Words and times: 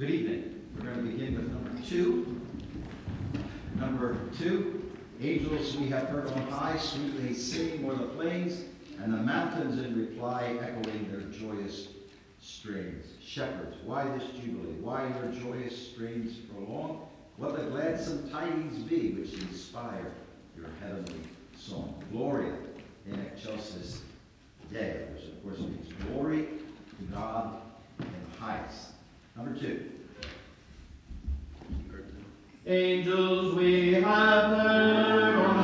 Good 0.00 0.12
evening. 0.12 0.62
We're 0.74 0.84
going 0.86 0.96
to 0.96 1.12
begin 1.12 1.34
with 1.36 1.52
number 1.52 1.86
two. 1.86 2.40
Number 3.78 4.16
two, 4.38 4.90
angels 5.20 5.76
we 5.76 5.88
have 5.88 6.08
heard 6.08 6.26
on 6.28 6.40
high 6.50 6.78
sweetly 6.78 7.34
singing 7.34 7.84
o'er 7.84 7.96
the 7.96 8.06
plains, 8.06 8.64
and 8.98 9.12
the 9.12 9.18
mountains 9.18 9.78
in 9.78 9.94
reply 9.94 10.56
echoing 10.58 11.06
their 11.12 11.20
joyous 11.38 11.88
strains. 12.40 13.08
Shepherds, 13.22 13.76
why 13.84 14.08
this 14.16 14.26
jubilee? 14.30 14.72
Why 14.80 15.06
your 15.06 15.32
joyous 15.38 15.90
strains 15.90 16.34
prolong? 16.34 17.06
What 17.36 17.58
the 17.58 17.64
gladsome 17.64 18.30
tidings 18.30 18.78
be 18.78 19.10
which 19.10 19.34
inspire 19.34 20.12
your 20.56 20.68
heavenly 20.80 21.20
song. 21.58 22.02
Gloria 22.10 22.54
in 23.06 23.20
excelsis 23.20 24.00
Deo, 24.72 25.08
which 25.12 25.24
of 25.24 25.42
course 25.42 25.58
means 25.58 25.92
glory 26.08 26.46
to 26.46 27.04
God 27.12 27.60
in 27.98 28.06
the 28.06 28.40
highest. 28.40 28.89
Number 29.36 29.58
two. 29.58 29.90
Angels 32.66 33.54
we 33.54 33.94
have 33.94 34.50
known 34.56 35.59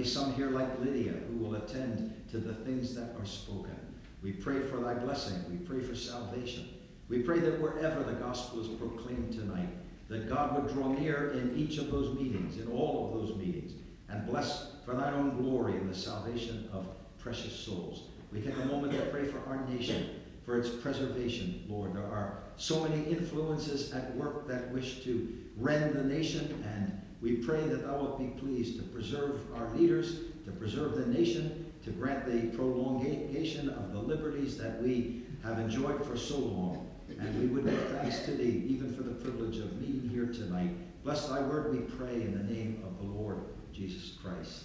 be 0.00 0.08
some 0.08 0.32
here 0.32 0.48
like 0.48 0.80
Lydia 0.80 1.12
who 1.28 1.36
will 1.36 1.56
attend 1.56 2.14
to 2.30 2.38
the 2.38 2.54
things 2.54 2.94
that 2.94 3.14
are 3.18 3.26
spoken. 3.26 3.76
We 4.22 4.32
pray 4.32 4.60
for 4.60 4.78
thy 4.78 4.94
blessing. 4.94 5.44
We 5.50 5.58
pray 5.58 5.82
for 5.82 5.94
salvation. 5.94 6.68
We 7.08 7.18
pray 7.18 7.40
that 7.40 7.60
wherever 7.60 8.02
the 8.02 8.14
gospel 8.14 8.60
is 8.60 8.68
proclaimed 8.68 9.32
tonight, 9.32 9.68
that 10.08 10.28
God 10.28 10.54
would 10.54 10.72
draw 10.72 10.88
near 10.88 11.32
in 11.32 11.54
each 11.54 11.76
of 11.76 11.90
those 11.90 12.18
meetings, 12.18 12.56
in 12.56 12.68
all 12.68 13.08
of 13.08 13.20
those 13.20 13.36
meetings, 13.36 13.72
and 14.08 14.26
bless 14.26 14.72
for 14.86 14.94
thine 14.94 15.12
own 15.12 15.36
glory 15.36 15.74
in 15.74 15.86
the 15.86 15.94
salvation 15.94 16.68
of 16.72 16.86
precious 17.18 17.54
souls. 17.54 18.04
We 18.32 18.40
take 18.40 18.56
a 18.56 18.64
moment 18.66 18.92
to 18.92 19.00
pray 19.06 19.26
for 19.26 19.40
our 19.48 19.66
nation, 19.68 20.20
for 20.46 20.58
its 20.58 20.70
preservation, 20.70 21.64
Lord. 21.68 21.94
There 21.94 22.04
are 22.04 22.38
so 22.56 22.88
many 22.88 23.04
influences 23.04 23.92
at 23.92 24.16
work 24.16 24.48
that 24.48 24.72
wish 24.72 25.04
to 25.04 25.28
rend 25.58 25.94
the 25.94 26.04
nation, 26.04 26.64
and 26.64 27.00
we 27.22 27.36
pray 27.36 27.66
that 27.66 27.86
thou 27.86 27.96
wilt 27.98 28.18
be 28.18 28.40
pleased 28.40 28.76
to 28.76 28.82
preserve 28.84 29.40
our 29.54 29.68
leaders, 29.74 30.20
to 30.44 30.50
preserve 30.52 30.96
the 30.96 31.06
nation, 31.06 31.70
to 31.84 31.90
grant 31.90 32.26
the 32.26 32.56
prolongation 32.56 33.68
of 33.70 33.92
the 33.92 33.98
liberties 33.98 34.56
that 34.58 34.82
we 34.82 35.22
have 35.42 35.58
enjoyed 35.58 36.04
for 36.04 36.16
so 36.16 36.38
long. 36.38 36.86
And 37.18 37.40
we 37.40 37.46
would 37.48 37.64
give 37.64 37.88
thanks 37.90 38.20
to 38.20 38.32
thee, 38.32 38.64
even 38.68 38.94
for 38.94 39.02
the 39.02 39.10
privilege 39.10 39.58
of 39.58 39.80
meeting 39.80 40.08
here 40.08 40.26
tonight. 40.26 40.70
Bless 41.02 41.26
thy 41.26 41.40
word, 41.40 41.72
we 41.72 41.80
pray, 41.96 42.14
in 42.14 42.36
the 42.36 42.54
name 42.54 42.82
of 42.86 42.96
the 42.98 43.12
Lord 43.12 43.38
Jesus 43.72 44.16
Christ. 44.22 44.64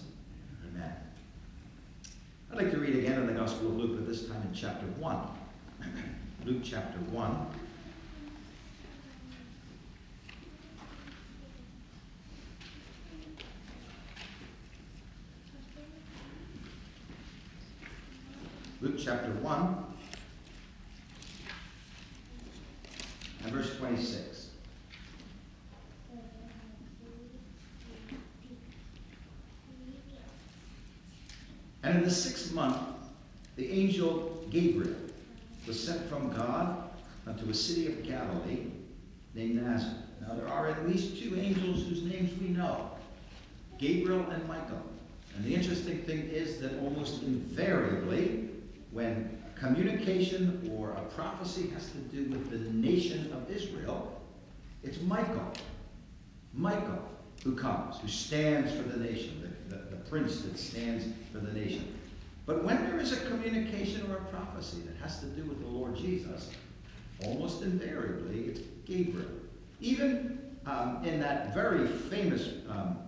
Amen. 0.68 0.92
I'd 2.50 2.56
like 2.56 2.70
to 2.70 2.78
read 2.78 2.96
again 2.96 3.20
in 3.20 3.26
the 3.26 3.32
Gospel 3.32 3.68
of 3.68 3.76
Luke, 3.76 3.96
but 3.96 4.06
this 4.06 4.28
time 4.28 4.42
in 4.42 4.54
chapter 4.54 4.86
1. 4.86 5.28
Luke 6.44 6.62
chapter 6.62 6.98
1. 6.98 7.46
Luke 18.86 19.00
chapter 19.02 19.32
1 19.32 19.76
and 23.42 23.52
verse 23.52 23.76
26. 23.78 24.50
And 31.82 31.96
in 31.96 32.04
the 32.04 32.10
sixth 32.12 32.52
month, 32.54 32.76
the 33.56 33.68
angel 33.72 34.44
Gabriel 34.50 34.94
was 35.66 35.82
sent 35.82 36.08
from 36.08 36.30
God 36.30 36.88
unto 37.26 37.50
a 37.50 37.54
city 37.54 37.88
of 37.88 38.04
Galilee 38.04 38.66
named 39.34 39.64
Nazareth. 39.64 39.96
Now, 40.20 40.34
there 40.36 40.46
are 40.46 40.68
at 40.68 40.88
least 40.88 41.20
two 41.20 41.34
angels 41.34 41.88
whose 41.88 42.04
names 42.04 42.30
we 42.40 42.50
know 42.50 42.92
Gabriel 43.78 44.24
and 44.30 44.46
Michael. 44.46 44.80
And 45.34 45.44
the 45.44 45.56
interesting 45.56 46.02
thing 46.02 46.28
is 46.28 46.60
that 46.60 46.78
almost 46.78 47.24
invariably, 47.24 48.46
when 48.96 49.28
communication 49.56 50.72
or 50.74 50.92
a 50.92 51.02
prophecy 51.16 51.70
has 51.70 51.90
to 51.90 51.98
do 51.98 52.30
with 52.30 52.50
the 52.50 52.70
nation 52.72 53.32
of 53.32 53.50
Israel, 53.50 54.20
it's 54.84 55.00
Michael. 55.00 55.52
Michael 56.52 57.02
who 57.42 57.54
comes, 57.54 57.98
who 57.98 58.08
stands 58.08 58.72
for 58.72 58.82
the 58.82 58.98
nation, 58.98 59.56
the, 59.68 59.76
the, 59.76 59.82
the 59.84 59.96
prince 60.08 60.42
that 60.42 60.58
stands 60.58 61.04
for 61.32 61.38
the 61.38 61.52
nation. 61.52 61.94
But 62.44 62.64
when 62.64 62.84
there 62.84 62.98
is 62.98 63.12
a 63.12 63.16
communication 63.26 64.10
or 64.10 64.16
a 64.16 64.24
prophecy 64.26 64.78
that 64.86 64.96
has 65.02 65.20
to 65.20 65.26
do 65.26 65.42
with 65.44 65.60
the 65.60 65.66
Lord 65.66 65.96
Jesus, 65.96 66.50
almost 67.24 67.62
invariably 67.62 68.44
it's 68.44 68.60
Gabriel. 68.84 69.28
Even 69.80 70.38
um, 70.66 71.02
in 71.04 71.20
that 71.20 71.54
very 71.54 71.86
famous 71.86 72.48
um, 72.68 72.98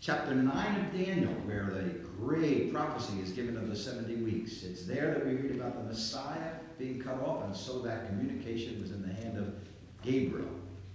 chapter 0.00 0.34
9 0.34 0.80
of 0.80 0.92
Daniel, 0.92 1.32
where 1.44 1.66
the 1.66 1.90
great 2.18 2.72
prophecy 2.72 3.20
is 3.20 3.30
given 3.30 3.56
of 3.56 3.68
the 3.68 3.76
70 3.76 4.16
weeks, 4.16 4.62
it's 4.62 4.84
there 4.84 5.14
that 5.14 5.26
we 5.26 5.34
read 5.34 5.52
about 5.52 5.76
the 5.76 5.84
Messiah 5.84 6.52
being 6.78 7.00
cut 7.00 7.20
off, 7.20 7.44
and 7.44 7.54
so 7.54 7.80
that 7.80 8.08
communication 8.08 8.80
was 8.80 8.90
in 8.90 9.02
the 9.02 9.12
hand 9.22 9.38
of 9.38 9.54
Gabriel 10.02 10.48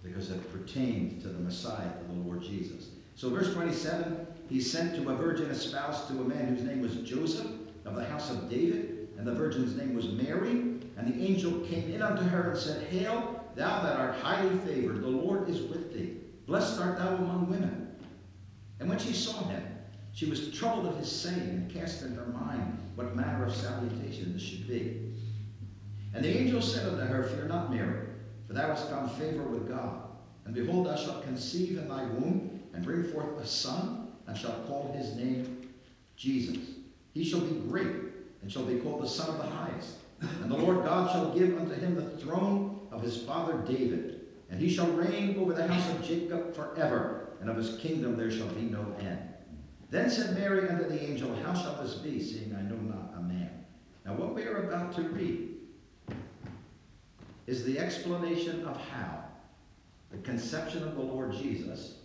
because 0.03 0.31
it 0.31 0.51
pertained 0.51 1.21
to 1.21 1.27
the 1.27 1.39
Messiah, 1.39 1.91
to 1.99 2.15
the 2.15 2.21
Lord 2.21 2.41
Jesus. 2.41 2.89
So, 3.15 3.29
verse 3.29 3.53
27 3.53 4.27
he 4.51 4.59
sent 4.59 4.95
to 4.95 5.09
a 5.09 5.15
virgin 5.15 5.49
espoused 5.49 6.09
to 6.09 6.19
a 6.19 6.25
man 6.25 6.47
whose 6.47 6.63
name 6.63 6.81
was 6.81 6.95
Joseph 6.95 7.47
of 7.85 7.95
the 7.95 8.03
house 8.03 8.29
of 8.29 8.49
David, 8.49 9.07
and 9.17 9.25
the 9.25 9.33
virgin's 9.33 9.77
name 9.77 9.95
was 9.95 10.09
Mary. 10.09 10.51
And 10.97 11.07
the 11.07 11.25
angel 11.25 11.61
came 11.61 11.93
in 11.93 12.01
unto 12.01 12.21
her 12.23 12.51
and 12.51 12.59
said, 12.59 12.85
Hail, 12.87 13.45
thou 13.55 13.81
that 13.81 13.95
art 13.95 14.15
highly 14.15 14.57
favored, 14.59 15.01
the 15.01 15.07
Lord 15.07 15.47
is 15.47 15.61
with 15.61 15.93
thee. 15.93 16.17
Blessed 16.47 16.81
art 16.81 16.97
thou 16.97 17.15
among 17.15 17.49
women. 17.49 17.95
And 18.81 18.89
when 18.89 18.99
she 18.99 19.13
saw 19.13 19.41
him, 19.47 19.63
she 20.11 20.29
was 20.29 20.51
troubled 20.51 20.87
at 20.87 20.99
his 20.99 21.09
saying, 21.09 21.39
and 21.39 21.73
cast 21.73 22.03
in 22.03 22.13
her 22.15 22.25
mind 22.25 22.77
what 22.95 23.15
manner 23.15 23.45
of 23.45 23.55
salutation 23.55 24.33
this 24.33 24.41
should 24.41 24.67
be. 24.67 25.10
And 26.13 26.23
the 26.23 26.37
angel 26.37 26.61
said 26.61 26.87
unto 26.87 27.01
her, 27.05 27.23
Fear 27.23 27.45
not, 27.45 27.71
Mary, 27.71 28.07
for 28.47 28.53
thou 28.53 28.67
hast 28.67 28.89
found 28.89 29.11
favor 29.13 29.43
with 29.43 29.69
God. 29.69 30.01
And 30.45 30.53
behold, 30.53 30.87
thou 30.87 30.95
shalt 30.95 31.23
conceive 31.23 31.77
in 31.77 31.87
thy 31.87 32.03
womb, 32.03 32.61
and 32.73 32.83
bring 32.83 33.03
forth 33.03 33.39
a 33.39 33.45
son, 33.45 34.11
and 34.27 34.37
shalt 34.37 34.67
call 34.67 34.93
his 34.95 35.15
name 35.15 35.69
Jesus. 36.15 36.57
He 37.13 37.23
shall 37.23 37.41
be 37.41 37.59
great, 37.67 37.95
and 38.41 38.51
shall 38.51 38.65
be 38.65 38.79
called 38.79 39.01
the 39.01 39.07
Son 39.07 39.29
of 39.29 39.37
the 39.37 39.55
Highest. 39.55 39.97
And 40.21 40.51
the 40.51 40.57
Lord 40.57 40.85
God 40.85 41.11
shall 41.11 41.33
give 41.33 41.57
unto 41.57 41.73
him 41.73 41.95
the 41.95 42.17
throne 42.17 42.79
of 42.91 43.01
his 43.01 43.23
father 43.23 43.57
David, 43.65 44.21
and 44.49 44.59
he 44.59 44.69
shall 44.69 44.87
reign 44.91 45.37
over 45.39 45.53
the 45.53 45.67
house 45.67 45.89
of 45.89 46.05
Jacob 46.05 46.53
forever, 46.53 47.29
and 47.39 47.49
of 47.49 47.57
his 47.57 47.77
kingdom 47.77 48.17
there 48.17 48.31
shall 48.31 48.47
be 48.47 48.61
no 48.61 48.85
end. 48.99 49.19
Then 49.89 50.09
said 50.09 50.37
Mary 50.37 50.69
unto 50.69 50.87
the 50.87 51.01
angel, 51.01 51.35
How 51.43 51.53
shall 51.53 51.81
this 51.81 51.95
be, 51.95 52.21
seeing 52.21 52.55
I 52.55 52.61
know 52.61 52.75
not 52.75 53.13
a 53.17 53.21
man? 53.21 53.65
Now, 54.05 54.13
what 54.13 54.35
we 54.35 54.43
are 54.43 54.67
about 54.67 54.95
to 54.95 55.01
read 55.03 55.50
is 57.47 57.63
the 57.63 57.79
explanation 57.79 58.65
of 58.65 58.77
how 58.89 59.23
the 60.11 60.17
conception 60.19 60.83
of 60.83 60.95
the 60.95 61.01
Lord 61.01 61.33
Jesus 61.33 61.95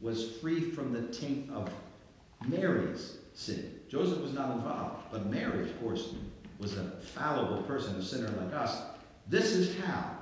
was 0.00 0.36
free 0.38 0.60
from 0.60 0.92
the 0.92 1.02
taint 1.12 1.50
of 1.50 1.70
Mary's 2.46 3.18
sin. 3.34 3.80
Joseph 3.88 4.20
was 4.20 4.32
not 4.32 4.56
involved, 4.56 5.04
but 5.10 5.26
Mary, 5.26 5.62
of 5.62 5.80
course, 5.80 6.14
was 6.58 6.76
a 6.76 6.90
fallible 7.14 7.62
person, 7.62 7.96
a 7.96 8.02
sinner 8.02 8.28
like 8.30 8.54
us. 8.54 8.82
This 9.28 9.52
is 9.52 9.78
how 9.80 10.16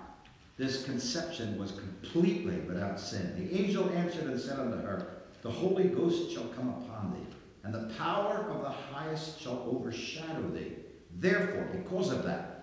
this 0.56 0.84
conception 0.84 1.58
was 1.58 1.72
completely 1.72 2.56
without 2.60 2.98
sin. 2.98 3.34
The 3.36 3.60
angel 3.60 3.90
answered 3.90 4.24
and 4.24 4.40
said 4.40 4.58
unto 4.58 4.78
her, 4.78 5.08
The 5.42 5.50
Holy 5.50 5.84
Ghost 5.84 6.32
shall 6.32 6.46
come 6.48 6.68
upon 6.68 7.12
thee, 7.12 7.36
and 7.62 7.74
the 7.74 7.94
power 7.94 8.46
of 8.50 8.62
the 8.62 8.70
highest 8.70 9.40
shall 9.40 9.66
overshadow 9.70 10.48
thee. 10.48 10.72
Therefore, 11.18 11.68
because 11.72 12.10
of 12.10 12.24
that, 12.24 12.55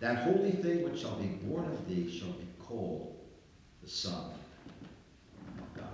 that 0.00 0.18
holy 0.18 0.52
thing 0.52 0.82
which 0.82 1.00
shall 1.00 1.16
be 1.16 1.26
born 1.26 1.64
of 1.64 1.88
thee 1.88 2.10
shall 2.10 2.32
be 2.32 2.46
called 2.60 3.16
the 3.82 3.88
Son 3.88 4.30
of 5.58 5.74
God. 5.74 5.86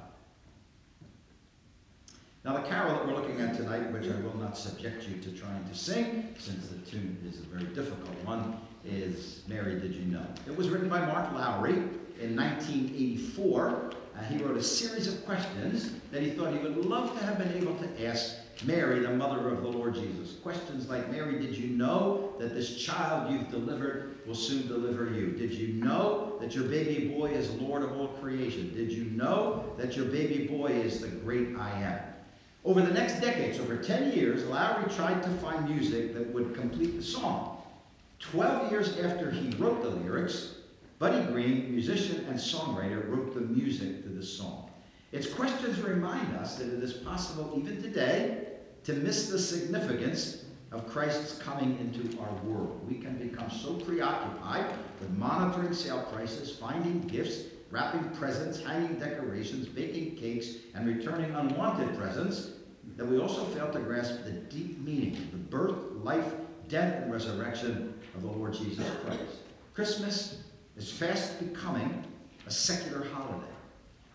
Now, 2.45 2.55
the 2.55 2.69
carol 2.69 2.95
that 2.95 3.07
we're 3.07 3.15
looking 3.15 3.41
at 3.41 3.57
tonight, 3.57 3.93
which 3.93 4.11
I 4.11 4.21
will 4.21 4.37
not 4.37 4.59
subject 4.59 5.09
you 5.09 5.21
to 5.21 5.31
trying 5.31 5.65
to 5.69 5.75
sing, 5.75 6.35
since 6.39 6.69
the 6.69 6.79
tune 6.91 7.17
is 7.29 7.39
a 7.39 7.43
very 7.43 7.73
difficult 7.73 8.17
one, 8.25 8.59
is 8.85 9.43
Mary 9.47 9.79
Did 9.79 9.95
You 9.95 10.07
Know? 10.07 10.27
It 10.49 10.57
was 10.57 10.69
written 10.69 10.89
by 10.89 11.07
Mark 11.07 11.33
Lowry 11.33 11.75
in 12.21 12.35
1984. 12.35 13.93
He 14.29 14.38
wrote 14.38 14.57
a 14.57 14.62
series 14.62 15.07
of 15.09 15.25
questions 15.25 15.93
that 16.11 16.23
he 16.23 16.31
thought 16.31 16.52
he 16.52 16.59
would 16.59 16.85
love 16.85 17.19
to 17.19 17.25
have 17.25 17.38
been 17.38 17.52
able 17.55 17.75
to 17.76 18.07
ask 18.07 18.37
Mary, 18.64 19.00
the 19.00 19.11
mother 19.11 19.49
of 19.49 19.62
the 19.62 19.69
Lord 19.69 19.95
Jesus. 19.95 20.37
Questions 20.43 20.88
like, 20.88 21.11
Mary, 21.11 21.41
did 21.41 21.57
you 21.57 21.69
know 21.69 22.35
that 22.38 22.55
this 22.55 22.76
child 22.76 23.33
you've 23.33 23.50
delivered 23.50 24.19
will 24.26 24.35
soon 24.35 24.69
deliver 24.69 25.12
you? 25.12 25.33
Did 25.33 25.52
you 25.52 25.75
know 25.75 26.37
that 26.41 26.55
your 26.55 26.64
baby 26.64 27.09
boy 27.09 27.33
is 27.33 27.50
Lord 27.52 27.83
of 27.83 27.97
all 27.99 28.09
creation? 28.09 28.73
Did 28.75 28.93
you 28.93 29.05
know 29.05 29.73
that 29.79 29.97
your 29.97 30.07
baby 30.07 30.47
boy 30.47 30.69
is 30.69 31.00
the 31.00 31.09
great 31.09 31.57
I 31.59 31.71
am? 31.81 31.99
Over 32.64 32.83
the 32.83 32.93
next 32.93 33.21
decades, 33.21 33.59
over 33.59 33.76
10 33.76 34.12
years, 34.12 34.45
Lowry 34.45 34.88
tried 34.95 35.23
to 35.25 35.29
find 35.41 35.69
music 35.69 36.14
that 36.14 36.33
would 36.33 36.55
complete 36.55 36.97
the 36.97 37.02
song. 37.02 37.59
Twelve 38.21 38.71
years 38.71 38.99
after 39.00 39.33
he 39.33 39.50
wrote 39.57 39.83
the 39.83 39.88
lyrics, 39.88 40.55
Buddy 41.03 41.25
Green, 41.33 41.73
musician 41.73 42.25
and 42.29 42.39
songwriter, 42.39 43.11
wrote 43.11 43.35
the 43.35 43.41
music 43.41 44.05
to 44.05 44.09
the 44.09 44.23
song. 44.23 44.71
Its 45.11 45.27
questions 45.27 45.81
remind 45.81 46.33
us 46.37 46.55
that 46.59 46.69
it 46.69 46.81
is 46.81 46.93
possible 46.93 47.53
even 47.57 47.83
today 47.83 48.51
to 48.85 48.93
miss 48.93 49.29
the 49.29 49.37
significance 49.37 50.45
of 50.71 50.87
Christ's 50.87 51.43
coming 51.43 51.77
into 51.81 52.17
our 52.21 52.33
world. 52.45 52.89
We 52.89 53.01
can 53.01 53.17
become 53.17 53.51
so 53.51 53.75
preoccupied 53.75 54.67
with 55.01 55.11
monitoring 55.19 55.75
sale 55.75 56.07
prices, 56.13 56.57
finding 56.57 57.01
gifts, 57.01 57.47
wrapping 57.73 58.09
presents, 58.11 58.63
hanging 58.63 58.97
decorations, 59.01 59.67
baking 59.67 60.15
cakes, 60.15 60.55
and 60.77 60.87
returning 60.87 61.35
unwanted 61.35 61.99
presents 61.99 62.51
that 62.97 63.07
we 63.07 63.19
also 63.19 63.45
fail 63.47 63.73
to 63.73 63.81
grasp 63.81 64.23
the 64.23 64.31
deep 64.31 64.79
meaning 64.79 65.17
of 65.17 65.33
the 65.33 65.39
birth, 65.39 65.95
life, 66.05 66.33
death, 66.69 67.03
and 67.03 67.13
resurrection 67.13 67.93
of 68.15 68.23
the 68.23 68.29
Lord 68.29 68.55
Jesus 68.55 68.87
Christ. 69.05 69.43
Christmas 69.75 70.42
is 70.83 70.91
fast 70.91 71.39
becoming 71.39 72.05
a 72.47 72.51
secular 72.51 73.07
holiday. 73.12 73.47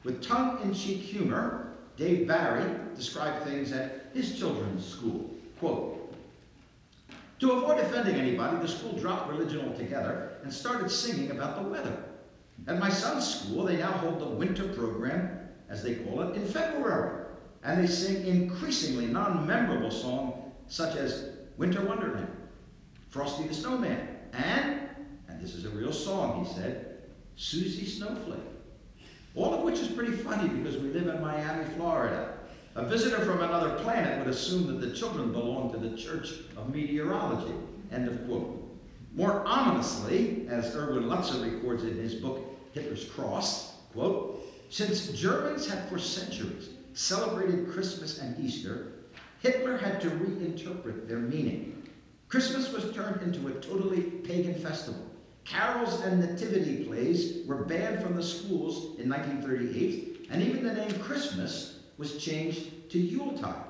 With 0.04 0.22
tongue-in-cheek 0.22 1.02
humor, 1.02 1.74
Dave 1.96 2.28
Barry 2.28 2.70
described 2.94 3.46
things 3.46 3.72
at 3.72 4.10
his 4.14 4.38
children's 4.38 4.86
school. 4.86 5.32
Quote, 5.60 6.14
to 7.40 7.52
avoid 7.52 7.80
offending 7.80 8.16
anybody, 8.16 8.58
the 8.58 8.68
school 8.68 8.94
dropped 8.94 9.30
religion 9.30 9.68
altogether 9.68 10.40
and 10.44 10.52
started 10.52 10.90
singing 10.90 11.32
about 11.32 11.62
the 11.62 11.70
weather. 11.70 12.04
At 12.68 12.80
my 12.80 12.90
son's 12.90 13.42
school, 13.42 13.64
they 13.64 13.78
now 13.78 13.92
hold 13.92 14.20
the 14.20 14.26
winter 14.26 14.68
program, 14.68 15.40
as 15.70 15.84
they 15.84 15.96
call 15.96 16.22
it, 16.24 16.36
in 16.36 16.46
February. 16.46 17.26
And 17.64 17.82
they 17.82 17.88
sing 17.88 18.26
increasingly 18.26 19.06
non-memorable 19.06 19.92
songs 19.92 20.34
such 20.68 20.96
as 20.96 21.30
Winter 21.58 21.86
Wonderland, 21.86 22.28
Frosty 23.10 23.48
the 23.48 23.54
Snowman, 23.54 24.08
and, 24.34 24.87
this 25.42 25.56
is 25.56 25.66
a 25.66 25.70
real 25.70 25.94
song, 25.94 26.44
he 26.44 26.54
said, 26.54 27.04
Susie 27.36 27.86
Snowflake. 27.86 28.40
All 29.36 29.54
of 29.54 29.62
which 29.62 29.80
is 29.80 29.88
pretty 29.88 30.14
funny 30.14 30.50
because 30.50 30.78
we 30.78 30.90
live 30.90 31.08
in 31.08 31.22
Miami, 31.22 31.66
Florida. 31.76 32.34
A 32.76 32.86
visitor 32.86 33.24
from 33.24 33.42
another 33.42 33.76
planet 33.84 34.20
would 34.20 34.34
assume 34.34 34.68
that 34.68 34.82
the 34.82 34.96
children 34.96 35.32
belong 35.32 35.72
to 35.72 35.78
the 35.78 35.96
Church 35.98 36.32
of 36.56 36.74
Meteorology. 36.74 37.54
End 37.92 38.08
of 38.08 38.26
quote. 38.26 38.64
More 39.14 39.44
ominously, 39.48 40.48
as 40.50 40.76
Erwin 40.76 41.06
Lutzer 41.06 41.42
records 41.42 41.84
in 41.84 41.96
his 41.96 42.16
book 42.16 42.40
Hitler's 42.74 43.06
Cross, 43.06 43.76
quote, 43.94 44.44
since 44.70 45.08
Germans 45.10 45.68
had 45.68 45.88
for 45.90 45.98
centuries 45.98 46.70
celebrated 46.94 47.72
Christmas 47.72 48.20
and 48.20 48.44
Easter, 48.44 48.94
Hitler 49.40 49.78
had 49.78 50.02
to 50.02 50.10
reinterpret 50.10 51.08
their 51.08 51.20
meaning. 51.20 51.90
Christmas 52.28 52.72
was 52.72 52.94
turned 52.94 53.22
into 53.22 53.48
a 53.48 53.60
totally 53.62 54.02
pagan 54.02 54.56
festival. 54.56 55.07
Carols 55.48 56.02
and 56.02 56.20
nativity 56.20 56.84
plays 56.84 57.46
were 57.48 57.64
banned 57.64 58.04
from 58.04 58.16
the 58.16 58.24
schools 58.24 59.00
in 59.00 59.10
1938, 59.10 60.28
and 60.30 60.44
even 60.44 60.64
the 60.64 60.74
name 60.74 60.92
Christmas 61.00 61.80
was 61.98 62.18
changed 62.18 62.90
to 62.92 63.00
Yuletide. 63.00 63.64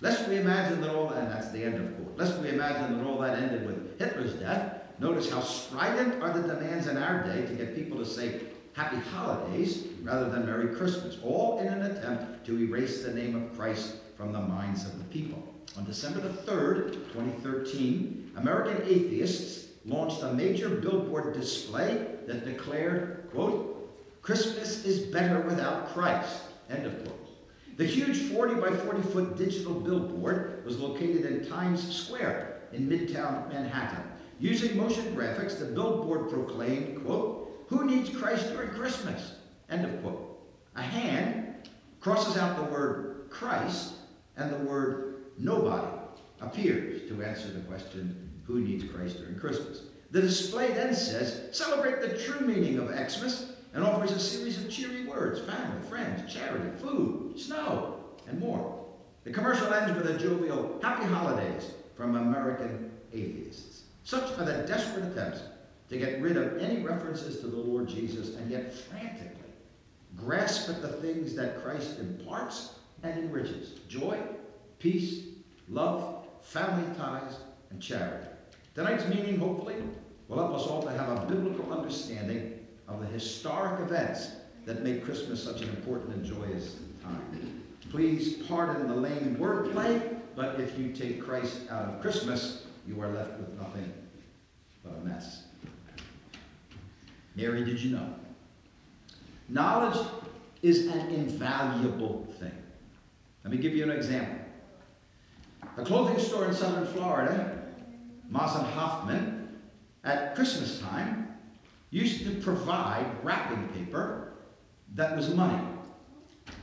Lest 0.00 0.28
we 0.28 0.38
imagine 0.38 0.80
that 0.80 0.94
all 0.94 1.08
that, 1.08 1.18
and 1.18 1.32
that's 1.32 1.50
the 1.50 1.62
end 1.62 1.76
of 1.76 1.94
quote, 1.96 2.18
lest 2.18 2.40
we 2.40 2.48
imagine 2.48 2.98
that 2.98 3.06
all 3.06 3.18
that 3.18 3.38
ended 3.38 3.64
with 3.64 3.98
Hitler's 3.98 4.32
death, 4.34 4.80
notice 4.98 5.30
how 5.30 5.40
strident 5.40 6.20
are 6.20 6.32
the 6.32 6.48
demands 6.52 6.88
in 6.88 6.96
our 6.96 7.22
day 7.22 7.46
to 7.46 7.54
get 7.54 7.76
people 7.76 7.98
to 7.98 8.04
say 8.04 8.40
happy 8.72 8.96
holidays 8.96 9.84
rather 10.02 10.28
than 10.30 10.46
Merry 10.46 10.74
Christmas, 10.74 11.18
all 11.22 11.60
in 11.60 11.68
an 11.68 11.82
attempt 11.82 12.44
to 12.46 12.58
erase 12.58 13.04
the 13.04 13.12
name 13.12 13.36
of 13.36 13.56
Christ 13.56 13.96
from 14.16 14.32
the 14.32 14.40
minds 14.40 14.84
of 14.84 14.98
the 14.98 15.04
people. 15.04 15.42
On 15.76 15.84
December 15.84 16.20
the 16.20 16.30
3rd, 16.30 16.94
2013, 17.12 18.32
American 18.36 18.82
atheists 18.88 19.69
launched 19.84 20.22
a 20.22 20.32
major 20.34 20.68
billboard 20.68 21.34
display 21.34 22.06
that 22.26 22.44
declared, 22.44 23.28
quote, 23.32 23.76
Christmas 24.22 24.84
is 24.84 25.06
better 25.06 25.40
without 25.40 25.92
Christ, 25.94 26.42
end 26.68 26.86
of 26.86 27.04
quote. 27.04 27.16
The 27.76 27.86
huge 27.86 28.30
40 28.32 28.60
by 28.60 28.76
40 28.76 29.02
foot 29.02 29.36
digital 29.38 29.74
billboard 29.74 30.62
was 30.64 30.78
located 30.78 31.24
in 31.24 31.48
Times 31.48 31.96
Square 31.96 32.60
in 32.72 32.88
Midtown 32.88 33.48
Manhattan. 33.48 34.04
Using 34.38 34.76
motion 34.76 35.14
graphics, 35.14 35.58
the 35.58 35.66
billboard 35.66 36.30
proclaimed, 36.30 37.04
quote, 37.04 37.64
who 37.68 37.84
needs 37.84 38.10
Christ 38.10 38.48
during 38.52 38.70
Christmas? 38.70 39.34
End 39.70 39.84
of 39.84 40.02
quote. 40.02 40.40
A 40.76 40.82
hand 40.82 41.68
crosses 42.00 42.36
out 42.36 42.56
the 42.56 42.72
word 42.72 43.26
Christ 43.30 43.94
and 44.36 44.52
the 44.52 44.58
word 44.58 45.14
nobody 45.38 45.86
appears 46.40 47.08
to 47.08 47.22
answer 47.22 47.48
the 47.48 47.60
question, 47.60 48.29
who 48.50 48.60
needs 48.60 48.84
Christ 48.84 49.18
during 49.18 49.38
Christmas? 49.38 49.82
The 50.10 50.22
display 50.22 50.72
then 50.72 50.94
says, 50.94 51.48
celebrate 51.52 52.00
the 52.00 52.18
true 52.18 52.46
meaning 52.46 52.78
of 52.78 52.88
Xmas 52.88 53.52
and 53.74 53.84
offers 53.84 54.10
a 54.10 54.18
series 54.18 54.58
of 54.58 54.68
cheery 54.68 55.06
words, 55.06 55.40
family, 55.40 55.80
friends, 55.88 56.32
charity, 56.32 56.70
food, 56.78 57.38
snow, 57.38 58.00
and 58.26 58.40
more. 58.40 58.84
The 59.24 59.30
commercial 59.30 59.72
ends 59.72 59.96
with 59.96 60.10
a 60.10 60.18
jovial, 60.18 60.78
happy 60.82 61.04
holidays 61.04 61.70
from 61.96 62.16
American 62.16 62.90
atheists. 63.12 63.82
Such 64.02 64.36
are 64.38 64.44
the 64.44 64.64
desperate 64.66 65.12
attempts 65.12 65.42
to 65.90 65.98
get 65.98 66.20
rid 66.20 66.36
of 66.36 66.58
any 66.58 66.82
references 66.82 67.40
to 67.40 67.46
the 67.46 67.56
Lord 67.56 67.88
Jesus 67.88 68.36
and 68.36 68.50
yet 68.50 68.72
frantically 68.72 69.36
grasp 70.16 70.68
at 70.68 70.82
the 70.82 70.88
things 70.88 71.34
that 71.34 71.62
Christ 71.62 71.98
imparts 71.98 72.74
and 73.02 73.18
enriches. 73.18 73.78
Joy, 73.88 74.18
peace, 74.78 75.24
love, 75.68 76.26
family 76.42 76.88
ties, 76.96 77.36
and 77.70 77.80
charity. 77.80 78.29
Tonight's 78.80 79.06
meeting, 79.08 79.38
hopefully, 79.38 79.74
will 80.26 80.38
help 80.38 80.54
us 80.54 80.66
all 80.66 80.82
to 80.82 80.90
have 80.90 81.10
a 81.10 81.26
biblical 81.26 81.70
understanding 81.70 82.66
of 82.88 82.98
the 82.98 83.06
historic 83.08 83.78
events 83.78 84.30
that 84.64 84.82
make 84.82 85.04
Christmas 85.04 85.44
such 85.44 85.60
an 85.60 85.68
important 85.68 86.14
and 86.14 86.24
joyous 86.24 86.76
time. 87.02 87.62
Please 87.90 88.38
pardon 88.48 88.88
the 88.88 88.94
lame 88.94 89.36
wordplay, 89.36 90.16
but 90.34 90.58
if 90.58 90.78
you 90.78 90.92
take 90.94 91.22
Christ 91.22 91.58
out 91.68 91.90
of 91.90 92.00
Christmas, 92.00 92.68
you 92.88 92.98
are 93.02 93.12
left 93.12 93.38
with 93.38 93.52
nothing 93.60 93.92
but 94.82 94.94
a 94.94 95.00
mess. 95.04 95.42
Mary, 97.36 97.62
did 97.62 97.82
you 97.82 97.94
know? 97.96 98.14
Knowledge 99.50 100.06
is 100.62 100.86
an 100.86 101.10
invaluable 101.10 102.26
thing. 102.40 102.56
Let 103.44 103.52
me 103.52 103.58
give 103.58 103.74
you 103.74 103.84
an 103.84 103.90
example. 103.90 104.36
A 105.76 105.84
clothing 105.84 106.18
store 106.18 106.46
in 106.46 106.54
southern 106.54 106.86
Florida, 106.86 107.59
Moss 108.30 108.54
Hoffman, 108.54 109.60
at 110.04 110.34
Christmas 110.34 110.80
time, 110.80 111.28
used 111.90 112.24
to 112.24 112.40
provide 112.40 113.06
wrapping 113.22 113.68
paper 113.68 114.34
that 114.94 115.16
was 115.16 115.34
money. 115.34 115.62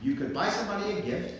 You 0.02 0.14
could 0.14 0.32
buy 0.32 0.48
somebody 0.48 0.98
a 0.98 1.02
gift, 1.02 1.34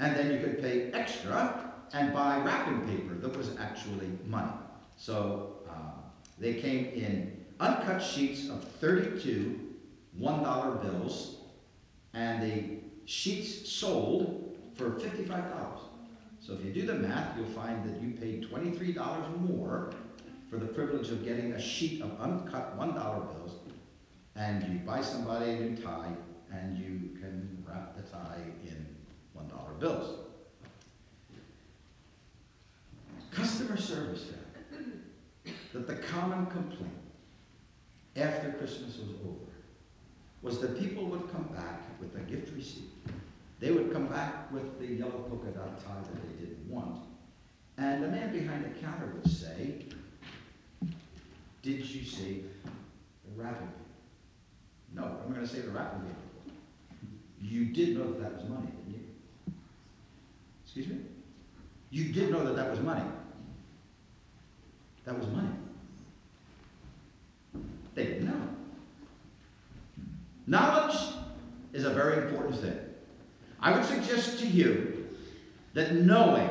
and 0.00 0.16
then 0.16 0.32
you 0.32 0.40
could 0.40 0.60
pay 0.60 0.90
extra 0.92 1.72
and 1.92 2.12
buy 2.12 2.38
wrapping 2.38 2.80
paper 2.88 3.14
that 3.14 3.36
was 3.36 3.56
actually 3.58 4.10
money. 4.26 4.52
So 4.96 5.60
uh, 5.70 6.02
they 6.38 6.54
came 6.54 6.86
in 6.86 7.44
uncut 7.60 8.02
sheets 8.02 8.48
of 8.48 8.64
32 8.64 9.70
$1 10.18 10.82
bills, 10.82 11.36
and 12.14 12.42
the 12.42 12.78
sheets 13.04 13.70
sold 13.70 14.56
for 14.74 14.90
$55. 14.90 15.89
So 16.50 16.56
if 16.56 16.64
you 16.64 16.72
do 16.72 16.84
the 16.84 16.94
math, 16.94 17.36
you'll 17.36 17.46
find 17.46 17.84
that 17.84 18.02
you 18.02 18.10
paid 18.10 18.50
$23 18.50 19.40
more 19.48 19.92
for 20.50 20.56
the 20.56 20.66
privilege 20.66 21.10
of 21.10 21.24
getting 21.24 21.52
a 21.52 21.62
sheet 21.62 22.02
of 22.02 22.20
uncut 22.20 22.76
$1 22.76 22.94
bills, 22.96 23.52
and 24.34 24.60
you 24.64 24.80
buy 24.80 25.00
somebody 25.00 25.52
a 25.52 25.60
new 25.60 25.76
tie, 25.76 26.12
and 26.52 26.76
you 26.76 27.16
can 27.20 27.64
wrap 27.64 27.94
the 27.94 28.02
tie 28.02 28.40
in 28.64 28.84
$1 29.38 29.78
bills. 29.78 30.18
Customer 33.30 33.76
service 33.76 34.24
found 34.72 35.04
that 35.72 35.86
the 35.86 35.94
common 36.04 36.46
complaint 36.46 36.90
after 38.16 38.50
Christmas 38.54 38.98
was 38.98 39.10
over 39.24 39.52
was 40.42 40.58
that 40.58 40.80
people 40.80 41.04
would 41.04 41.30
come 41.30 41.48
back 41.54 41.82
with 42.00 42.16
a 42.16 42.20
gift 42.28 42.52
receipt. 42.56 42.90
They 43.60 43.70
would 43.70 43.92
come 43.92 44.06
back 44.06 44.50
with 44.50 44.80
the 44.80 44.86
yellow 44.86 45.26
polka 45.28 45.50
dot 45.50 45.78
tie 45.84 46.00
that 46.00 46.38
they 46.38 46.44
didn't 46.44 46.66
want. 46.66 47.04
And 47.76 48.02
the 48.02 48.08
man 48.08 48.32
behind 48.32 48.64
the 48.64 48.80
counter 48.80 49.06
would 49.06 49.30
say, 49.30 49.84
Did 51.62 51.84
you 51.86 52.04
save 52.04 52.46
the 53.36 53.42
paper? 53.42 53.68
No, 54.94 55.18
I'm 55.24 55.32
going 55.32 55.46
to 55.46 55.52
save 55.52 55.66
the 55.66 55.70
wrapping. 55.72 56.00
You 57.40 57.66
did 57.66 57.96
know 57.96 58.12
that 58.12 58.20
that 58.20 58.34
was 58.34 58.48
money, 58.48 58.66
didn't 58.66 58.94
you? 58.94 59.52
Excuse 60.64 60.88
me? 60.88 60.98
You 61.90 62.12
did 62.12 62.30
know 62.30 62.44
that 62.44 62.56
that 62.56 62.70
was 62.70 62.80
money. 62.80 63.04
That 65.04 65.18
was 65.18 65.26
money. 65.28 65.48
They 67.94 68.04
didn't 68.04 68.26
know. 68.26 68.48
Knowledge 70.46 70.96
is 71.72 71.84
a 71.84 71.90
very 71.90 72.24
important 72.24 72.60
thing. 72.60 72.89
I 73.60 73.72
would 73.72 73.84
suggest 73.84 74.38
to 74.40 74.46
you 74.46 75.08
that 75.74 75.94
knowing, 75.94 76.48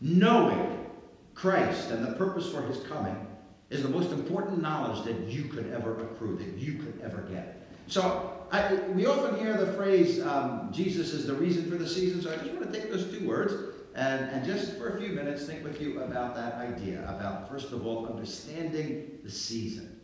knowing 0.00 0.86
Christ 1.34 1.90
and 1.90 2.04
the 2.06 2.12
purpose 2.12 2.50
for 2.50 2.62
his 2.62 2.78
coming 2.84 3.26
is 3.70 3.82
the 3.82 3.88
most 3.88 4.10
important 4.12 4.60
knowledge 4.62 5.04
that 5.04 5.28
you 5.28 5.44
could 5.44 5.72
ever 5.72 5.98
accrue, 6.00 6.36
that 6.36 6.56
you 6.56 6.74
could 6.74 7.00
ever 7.02 7.22
get. 7.22 7.66
So 7.86 8.46
I, 8.52 8.74
we 8.94 9.06
often 9.06 9.38
hear 9.38 9.56
the 9.56 9.72
phrase, 9.72 10.20
um, 10.20 10.70
Jesus 10.72 11.12
is 11.12 11.26
the 11.26 11.34
reason 11.34 11.70
for 11.70 11.76
the 11.76 11.88
season. 11.88 12.20
So 12.22 12.32
I 12.32 12.36
just 12.36 12.50
want 12.52 12.72
to 12.72 12.78
take 12.78 12.90
those 12.90 13.06
two 13.16 13.26
words 13.26 13.54
and, 13.94 14.30
and 14.30 14.44
just 14.44 14.76
for 14.76 14.96
a 14.96 15.00
few 15.00 15.10
minutes 15.10 15.44
think 15.44 15.64
with 15.64 15.80
you 15.80 16.00
about 16.02 16.34
that 16.36 16.54
idea, 16.54 17.02
about, 17.08 17.48
first 17.48 17.72
of 17.72 17.86
all, 17.86 18.06
understanding 18.06 19.18
the 19.24 19.30
season. 19.30 20.00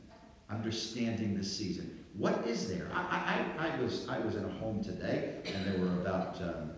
Understanding 0.51 1.37
the 1.37 1.45
season. 1.45 1.96
What 2.19 2.47
is 2.47 2.69
there? 2.69 2.89
I, 2.95 3.45
I, 3.59 3.69
I, 3.69 3.83
was, 3.83 4.09
I 4.09 4.19
was 4.21 4.37
in 4.37 4.45
a 4.45 4.49
home 4.49 4.83
today, 4.83 5.35
and 5.45 5.67
there 5.67 5.79
were 5.79 6.01
about 6.01 6.41
um, 6.41 6.71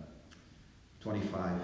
25 0.99 1.61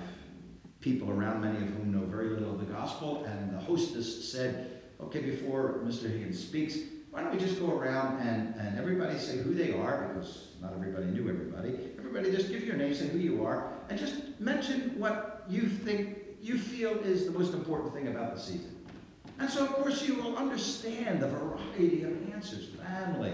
people 0.80 1.10
around, 1.10 1.42
many 1.42 1.58
of 1.58 1.74
whom 1.74 1.92
know 1.92 2.06
very 2.06 2.30
little 2.30 2.52
of 2.52 2.60
the 2.60 2.72
gospel, 2.72 3.26
and 3.26 3.54
the 3.54 3.60
hostess 3.60 4.32
said, 4.32 4.82
okay, 5.02 5.20
before 5.20 5.82
Mr. 5.84 6.04
Higgins 6.04 6.40
speaks, 6.40 6.78
why 7.12 7.22
don't 7.22 7.34
we 7.34 7.40
just 7.40 7.60
go 7.60 7.78
around 7.78 8.22
and, 8.22 8.56
and 8.56 8.80
everybody 8.80 9.18
say 9.18 9.40
who 9.40 9.54
they 9.54 9.74
are, 9.74 10.08
because 10.08 10.50
not 10.62 10.72
everybody 10.74 11.08
knew 11.08 11.30
everybody. 11.30 11.92
Everybody 11.98 12.32
just 12.32 12.50
give 12.50 12.64
your 12.64 12.78
name, 12.78 12.94
say 12.94 13.10
who 13.10 13.18
you 13.18 13.46
are, 13.46 13.74
and 13.90 14.00
just 14.00 14.40
mention 14.40 14.98
what 14.98 15.44
you 15.50 15.68
think, 15.68 16.18
you 16.42 16.58
feel 16.58 16.92
is 17.00 17.26
the 17.26 17.32
most 17.32 17.54
important 17.54 17.94
thing 17.94 18.08
about 18.08 18.36
the 18.36 18.40
season. 18.40 18.86
And 19.38 19.50
so, 19.50 19.66
of 19.66 19.74
course, 19.74 20.08
you 20.08 20.16
will 20.16 20.38
understand 20.38 21.20
the 21.20 21.28
variety 21.28 22.04
of 22.04 22.34
answers 22.34 22.68
family, 22.68 23.34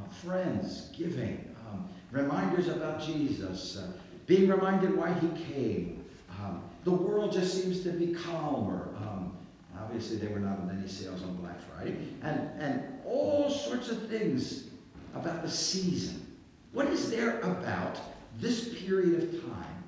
uh, 0.00 0.08
friends, 0.12 0.90
giving, 0.96 1.54
um, 1.68 1.88
reminders 2.10 2.68
about 2.68 3.00
Jesus, 3.00 3.76
uh, 3.76 3.92
being 4.26 4.48
reminded 4.48 4.96
why 4.96 5.12
he 5.14 5.28
came. 5.52 6.04
Um, 6.40 6.62
the 6.84 6.92
world 6.92 7.32
just 7.32 7.62
seems 7.62 7.82
to 7.82 7.90
be 7.90 8.14
calmer. 8.14 8.94
Um, 8.96 9.36
obviously, 9.78 10.16
they 10.16 10.28
were 10.28 10.40
not 10.40 10.58
in 10.60 10.78
any 10.78 10.88
sales 10.88 11.22
on 11.22 11.36
Black 11.36 11.58
Friday. 11.70 11.96
And, 12.22 12.50
and 12.60 13.00
all 13.04 13.50
sorts 13.50 13.90
of 13.90 14.08
things 14.08 14.68
about 15.14 15.42
the 15.42 15.50
season. 15.50 16.26
What 16.72 16.86
is 16.86 17.10
there 17.10 17.40
about 17.40 17.98
this 18.38 18.72
period 18.80 19.22
of 19.22 19.42
time 19.42 19.84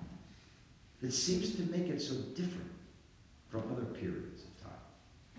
that 1.01 1.12
seems 1.12 1.55
to 1.57 1.62
make 1.62 1.88
it 1.88 2.01
so 2.01 2.14
different 2.35 2.70
from 3.48 3.62
other 3.72 3.85
periods 3.85 4.42
of 4.42 4.62
time 4.62 4.81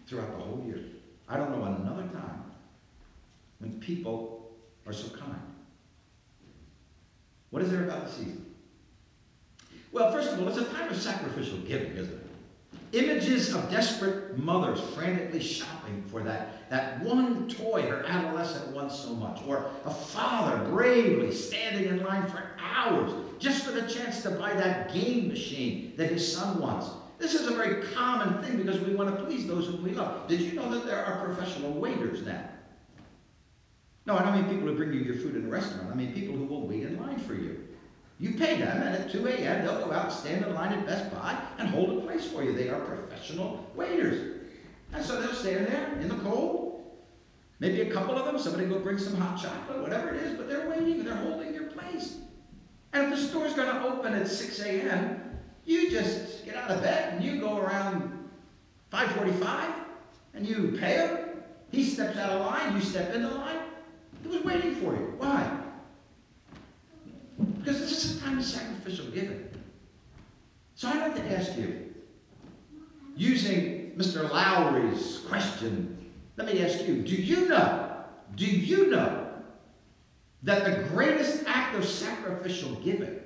throughout 0.07 0.31
the 0.31 0.43
whole 0.43 0.63
year? 0.65 0.79
I 1.27 1.37
don't 1.37 1.51
know 1.51 1.65
another 1.65 2.07
time 2.09 2.43
when 3.59 3.79
people 3.79 4.42
are 4.85 4.93
so 4.93 5.09
kind. 5.17 5.41
What 7.49 7.61
is 7.61 7.71
there 7.71 7.83
about 7.83 8.07
the 8.07 8.11
season? 8.11 8.45
Well, 9.91 10.11
first 10.11 10.33
of 10.33 10.41
all, 10.41 10.47
it's 10.47 10.57
a 10.57 10.65
time 10.65 10.89
of 10.89 10.99
sacrificial 10.99 11.59
giving, 11.59 11.91
isn't 11.91 12.13
it? 12.13 12.19
Images 12.93 13.53
of 13.53 13.69
desperate 13.69 14.37
mothers 14.37 14.79
frantically 14.95 15.39
shopping 15.39 16.03
for 16.07 16.21
that, 16.23 16.69
that 16.69 17.01
one 17.01 17.47
toy 17.47 17.83
her 17.83 18.03
adolescent 18.07 18.75
wants 18.75 18.99
so 18.99 19.13
much, 19.13 19.39
or 19.47 19.69
a 19.85 19.93
father 19.93 20.63
bravely 20.69 21.31
standing 21.31 21.85
in 21.85 22.03
line 22.03 22.27
for 22.27 22.43
hours 22.59 23.11
just 23.39 23.63
for 23.65 23.71
the 23.71 23.87
chance 23.87 24.21
to 24.23 24.31
buy 24.31 24.53
that 24.53 24.93
game 24.93 25.27
machine 25.27 25.93
that 25.97 26.11
his 26.11 26.35
son 26.35 26.59
wants. 26.59 26.87
This 27.19 27.35
is 27.35 27.47
a 27.47 27.55
very 27.55 27.83
common 27.93 28.43
thing 28.43 28.57
because 28.57 28.79
we 28.81 28.95
want 28.95 29.15
to 29.15 29.23
please 29.23 29.47
those 29.47 29.67
whom 29.67 29.83
we 29.83 29.91
love. 29.91 30.27
Did 30.27 30.41
you 30.41 30.53
know 30.53 30.69
that 30.71 30.85
there 30.85 31.05
are 31.05 31.23
professional 31.25 31.71
waiters 31.73 32.25
now? 32.25 32.49
No, 34.05 34.17
I 34.17 34.23
don't 34.23 34.33
mean 34.33 34.49
people 34.49 34.67
who 34.67 34.75
bring 34.75 34.93
you 34.93 34.99
your 34.99 35.15
food 35.15 35.35
in 35.35 35.45
a 35.45 35.49
restaurant. 35.49 35.89
I 35.91 35.95
mean 35.95 36.13
people 36.13 36.35
who 36.35 36.45
will 36.45 36.67
wait 36.67 36.83
in 36.83 36.99
line 36.99 37.19
for 37.19 37.33
you. 37.33 37.67
You 38.19 38.35
pay 38.35 38.57
them, 38.59 38.81
and 38.83 38.95
at 38.95 39.11
2 39.11 39.27
a.m., 39.27 39.65
they'll 39.65 39.85
go 39.85 39.91
out 39.91 40.05
and 40.05 40.13
stand 40.13 40.45
in 40.45 40.53
line 40.53 40.73
at 40.73 40.85
Best 40.85 41.11
Buy 41.13 41.37
and 41.57 41.67
hold 41.69 41.97
a 41.97 42.01
place 42.05 42.25
for 42.25 42.43
you. 42.43 42.53
They 42.53 42.69
are 42.69 42.79
professional 42.81 43.69
waiters. 43.75 44.41
And 44.93 45.03
so 45.03 45.19
they'll 45.19 45.33
stand 45.33 45.67
there 45.67 45.97
in 45.99 46.07
the 46.07 46.15
cold. 46.15 46.83
Maybe 47.59 47.81
a 47.81 47.91
couple 47.91 48.17
of 48.17 48.25
them, 48.25 48.37
somebody 48.37 48.67
will 48.67 48.79
bring 48.79 48.97
some 48.97 49.15
hot 49.15 49.41
chocolate, 49.41 49.81
whatever 49.81 50.09
it 50.09 50.21
is, 50.23 50.37
but 50.37 50.47
they're 50.47 50.69
waiting 50.69 50.99
and 50.99 51.07
they're 51.07 51.15
holding 51.15 51.53
your 51.53 51.65
place. 51.65 52.17
And 52.91 53.11
if 53.11 53.19
the 53.19 53.25
store's 53.25 53.53
going 53.53 53.73
to 53.73 53.83
open 53.83 54.13
at 54.13 54.27
6 54.27 54.59
a.m., 54.61 55.39
you 55.65 55.89
just 55.89 56.45
get 56.45 56.55
out 56.55 56.69
of 56.69 56.81
bed 56.81 57.13
and 57.13 57.23
you 57.23 57.39
go 57.39 57.57
around 57.57 58.29
5.45 58.91 59.73
and 60.33 60.45
you 60.45 60.77
pay 60.79 60.95
him. 60.95 61.17
He 61.71 61.85
steps 61.85 62.17
out 62.17 62.31
of 62.31 62.45
line, 62.45 62.75
you 62.75 62.81
step 62.81 63.13
into 63.13 63.29
line. 63.29 63.62
He 64.23 64.29
was 64.29 64.43
waiting 64.43 64.75
for 64.75 64.93
you. 64.93 65.13
Why? 65.17 65.59
Because 67.59 67.79
this 67.79 68.05
is 68.05 68.17
a 68.17 68.21
time 68.21 68.39
of 68.39 68.45
sacrificial 68.45 69.07
giving. 69.07 69.49
So 70.75 70.87
I'd 70.87 70.99
like 70.99 71.15
to 71.15 71.37
ask 71.37 71.57
you, 71.57 71.93
using 73.15 73.91
Mr. 73.97 74.29
Lowry's 74.29 75.19
question, 75.27 76.11
let 76.37 76.47
me 76.47 76.63
ask 76.63 76.85
you, 76.87 77.03
do 77.03 77.15
you 77.15 77.47
know, 77.47 78.03
do 78.35 78.45
you 78.45 78.89
know 78.89 79.27
that 80.43 80.65
the 80.65 80.89
greatest 80.89 81.43
act 81.45 81.75
of 81.75 81.85
sacrificial 81.85 82.73
giving 82.75 83.19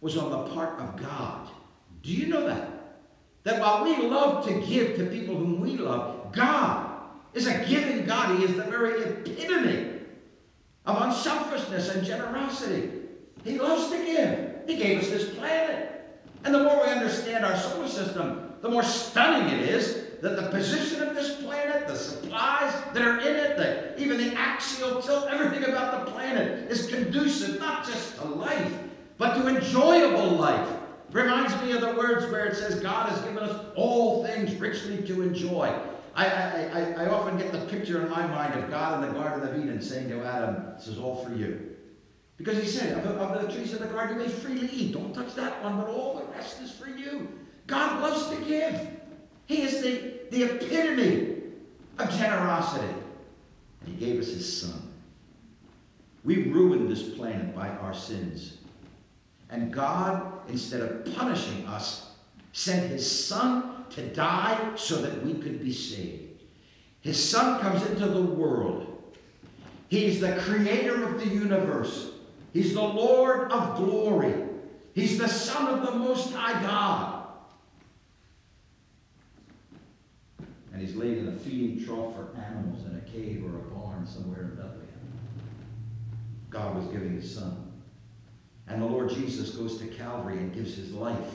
was 0.00 0.16
on 0.16 0.30
the 0.30 0.54
part 0.54 0.78
of 0.80 0.96
God? 0.96 1.48
Do 2.02 2.12
you 2.12 2.28
know 2.28 2.46
that? 2.46 2.68
That 3.44 3.60
while 3.60 3.84
we 3.84 3.96
love 3.96 4.46
to 4.46 4.60
give 4.66 4.96
to 4.96 5.06
people 5.06 5.34
whom 5.34 5.60
we 5.60 5.76
love, 5.76 6.32
God 6.32 7.00
is 7.34 7.46
a 7.46 7.64
giving 7.66 8.04
God. 8.04 8.38
He 8.38 8.44
is 8.44 8.54
the 8.54 8.64
very 8.64 9.02
epitome 9.02 9.89
of 10.86 11.00
unselfishness 11.02 11.94
and 11.94 12.04
generosity. 12.04 12.90
He 13.44 13.58
loves 13.58 13.90
to 13.90 14.04
give. 14.04 14.66
He 14.66 14.76
gave 14.76 15.00
us 15.00 15.10
this 15.10 15.34
planet. 15.34 16.20
And 16.44 16.54
the 16.54 16.62
more 16.62 16.84
we 16.84 16.90
understand 16.90 17.44
our 17.44 17.56
solar 17.56 17.88
system, 17.88 18.54
the 18.62 18.68
more 18.68 18.82
stunning 18.82 19.58
it 19.58 19.68
is 19.68 20.06
that 20.22 20.36
the 20.36 20.48
position 20.50 21.02
of 21.02 21.14
this 21.14 21.36
planet, 21.42 21.86
the 21.86 21.96
supplies 21.96 22.72
that 22.92 23.02
are 23.02 23.20
in 23.20 23.36
it, 23.36 23.56
the, 23.56 24.00
even 24.00 24.18
the 24.18 24.34
axial 24.34 25.00
tilt, 25.00 25.28
everything 25.30 25.64
about 25.64 26.04
the 26.04 26.12
planet 26.12 26.70
is 26.70 26.86
conducive 26.86 27.58
not 27.58 27.86
just 27.86 28.16
to 28.16 28.24
life, 28.24 28.72
but 29.16 29.34
to 29.34 29.48
enjoyable 29.48 30.36
life. 30.36 30.68
Reminds 31.12 31.60
me 31.62 31.72
of 31.72 31.80
the 31.80 31.94
words 31.94 32.30
where 32.30 32.46
it 32.46 32.56
says, 32.56 32.80
God 32.80 33.08
has 33.08 33.20
given 33.22 33.38
us 33.38 33.64
all 33.74 34.24
things 34.24 34.54
richly 34.56 35.02
to 35.02 35.22
enjoy. 35.22 35.74
I, 36.20 36.68
I, 36.72 37.04
I, 37.04 37.06
often 37.08 37.38
get 37.38 37.50
the 37.50 37.60
picture 37.60 38.02
in 38.02 38.10
my 38.10 38.26
mind 38.26 38.54
of 38.54 38.70
God 38.70 39.02
in 39.02 39.08
the 39.08 39.18
Garden 39.18 39.48
of 39.48 39.58
Eden 39.58 39.80
saying 39.80 40.10
to 40.10 40.22
Adam, 40.22 40.74
This 40.76 40.88
is 40.88 40.98
all 40.98 41.24
for 41.24 41.34
you. 41.34 41.76
Because 42.36 42.58
he 42.58 42.66
said, 42.66 42.96
of 42.98 43.04
the, 43.04 43.10
of 43.10 43.46
the 43.46 43.52
trees 43.52 43.72
of 43.72 43.80
the 43.80 43.86
garden 43.86 44.18
you 44.18 44.26
may 44.26 44.30
freely 44.30 44.68
eat. 44.68 44.92
Don't 44.92 45.14
touch 45.14 45.34
that 45.34 45.62
one, 45.62 45.78
but 45.78 45.88
all 45.88 46.18
the 46.18 46.24
rest 46.32 46.60
is 46.60 46.70
for 46.72 46.88
you. 46.88 47.28
God 47.66 48.02
loves 48.02 48.28
to 48.36 48.44
give. 48.44 48.88
He 49.46 49.62
is 49.62 49.82
the, 49.82 50.14
the 50.30 50.44
epitome 50.44 51.36
of 51.98 52.10
generosity. 52.10 52.94
And 53.80 53.94
he 53.94 54.06
gave 54.06 54.20
us 54.20 54.28
his 54.28 54.60
son. 54.60 54.90
We 56.24 56.44
ruined 56.44 56.90
this 56.90 57.10
planet 57.10 57.54
by 57.54 57.68
our 57.68 57.94
sins. 57.94 58.58
And 59.48 59.72
God, 59.72 60.32
instead 60.48 60.82
of 60.82 61.14
punishing 61.14 61.66
us, 61.66 62.10
sent 62.52 62.90
his 62.90 63.26
son 63.26 63.79
to 63.92 64.06
die 64.14 64.72
so 64.76 64.96
that 65.02 65.24
we 65.24 65.34
could 65.34 65.62
be 65.62 65.72
saved. 65.72 66.42
His 67.00 67.22
Son 67.22 67.60
comes 67.60 67.84
into 67.86 68.06
the 68.06 68.22
world. 68.22 69.16
He's 69.88 70.20
the 70.20 70.36
creator 70.36 71.04
of 71.08 71.18
the 71.18 71.26
universe. 71.26 72.10
He's 72.52 72.74
the 72.74 72.82
Lord 72.82 73.50
of 73.50 73.76
glory. 73.76 74.34
He's 74.94 75.18
the 75.18 75.28
Son 75.28 75.78
of 75.78 75.86
the 75.86 75.98
Most 75.98 76.32
High 76.32 76.60
God. 76.62 77.26
And 80.72 80.80
he's 80.80 80.96
laid 80.96 81.18
in 81.18 81.28
a 81.28 81.32
feeding 81.32 81.84
trough 81.84 82.14
for 82.14 82.28
animals 82.40 82.84
in 82.86 82.96
a 82.96 83.10
cave 83.10 83.44
or 83.44 83.58
a 83.58 83.62
barn 83.74 84.06
somewhere 84.06 84.42
in 84.42 84.50
Bethlehem. 84.50 84.78
God 86.48 86.76
was 86.76 86.86
giving 86.86 87.14
his 87.14 87.32
Son. 87.34 87.70
And 88.68 88.80
the 88.80 88.86
Lord 88.86 89.10
Jesus 89.10 89.50
goes 89.50 89.78
to 89.78 89.86
Calvary 89.86 90.38
and 90.38 90.54
gives 90.54 90.76
his 90.76 90.92
life 90.92 91.34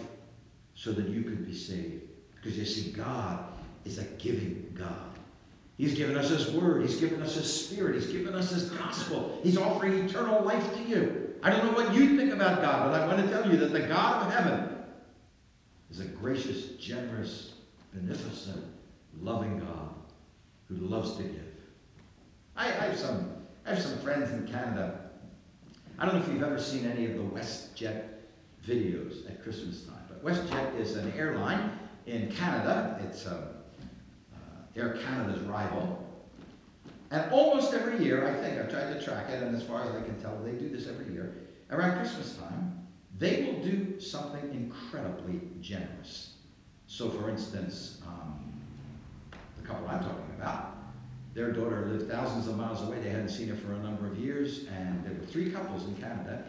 so 0.74 0.94
that 0.94 1.10
you 1.10 1.24
could 1.24 1.46
be 1.46 1.54
saved. 1.54 2.05
Because 2.46 2.60
you 2.60 2.66
see, 2.66 2.92
God 2.92 3.44
is 3.86 3.98
a 3.98 4.04
giving 4.20 4.72
God. 4.78 5.18
He's 5.78 5.96
given 5.96 6.16
us 6.16 6.30
His 6.30 6.52
Word. 6.52 6.84
He's 6.84 7.00
given 7.00 7.20
us 7.24 7.34
His 7.34 7.52
Spirit. 7.52 7.96
He's 7.96 8.06
given 8.06 8.36
us 8.36 8.52
His 8.52 8.70
gospel. 8.70 9.40
He's 9.42 9.58
offering 9.58 9.94
eternal 10.08 10.44
life 10.44 10.76
to 10.76 10.84
you. 10.84 11.34
I 11.42 11.50
don't 11.50 11.66
know 11.66 11.72
what 11.72 11.96
you 11.96 12.16
think 12.16 12.32
about 12.32 12.62
God, 12.62 12.92
but 12.92 13.02
I 13.02 13.08
want 13.08 13.26
to 13.26 13.32
tell 13.32 13.52
you 13.52 13.58
that 13.58 13.74
the 13.74 13.80
God 13.80 14.28
of 14.28 14.34
heaven 14.34 14.78
is 15.90 16.02
a 16.02 16.06
gracious, 16.06 16.76
generous, 16.76 17.54
beneficent, 17.94 18.64
loving 19.20 19.58
God 19.58 19.90
who 20.68 20.76
loves 20.76 21.18
to 21.18 21.24
give. 21.24 21.42
I, 22.56 22.68
I 22.68 22.70
have 22.70 22.98
some 22.98 23.32
I 23.66 23.70
have 23.72 23.82
some 23.82 23.98
friends 23.98 24.30
in 24.30 24.46
Canada. 24.46 25.10
I 25.98 26.06
don't 26.06 26.14
know 26.14 26.22
if 26.22 26.28
you've 26.28 26.44
ever 26.44 26.60
seen 26.60 26.86
any 26.86 27.08
of 27.08 27.14
the 27.16 27.24
WestJet 27.24 28.04
videos 28.68 29.28
at 29.28 29.42
Christmas 29.42 29.82
time, 29.82 30.04
but 30.08 30.24
WestJet 30.24 30.80
is 30.80 30.96
an 30.96 31.12
airline 31.18 31.80
in 32.06 32.32
Canada. 32.32 33.00
It's 33.04 33.26
um, 33.28 33.44
uh, 34.34 34.80
Air 34.80 34.98
Canada's 35.04 35.42
rival. 35.42 36.02
And 37.12 37.32
almost 37.32 37.74
every 37.74 38.04
year, 38.04 38.28
I 38.28 38.34
think, 38.34 38.60
I've 38.60 38.70
tried 38.70 38.94
to 38.94 39.04
track 39.04 39.30
it, 39.30 39.42
and 39.42 39.56
as 39.56 39.64
far 39.64 39.84
as 39.84 39.96
I 39.96 40.02
can 40.02 40.20
tell, 40.22 40.38
they 40.44 40.52
do 40.52 40.70
this 40.70 40.88
every 40.88 41.14
year. 41.14 41.36
Around 41.70 42.00
Christmas 42.00 42.36
time, 42.38 42.88
they 43.18 43.44
will 43.44 43.64
do 43.64 44.00
something 44.00 44.44
incredibly 44.54 45.42
generous. 45.62 46.34
So, 46.88 47.10
for 47.10 47.30
instance, 47.30 48.02
um, 48.08 48.54
the 49.58 49.68
couple 49.68 49.88
I'm 49.88 50.00
talking 50.00 50.36
about, 50.38 50.76
their 51.34 51.52
daughter 51.52 51.88
lived 51.92 52.10
thousands 52.10 52.48
of 52.48 52.58
miles 52.58 52.82
away. 52.82 53.00
They 53.00 53.10
hadn't 53.10 53.30
seen 53.30 53.50
her 53.50 53.56
for 53.56 53.74
a 53.74 53.80
number 53.80 54.08
of 54.08 54.18
years, 54.18 54.66
and 54.66 55.04
there 55.04 55.14
were 55.14 55.26
three 55.26 55.52
couples 55.52 55.86
in 55.86 55.96
Canada, 55.96 56.46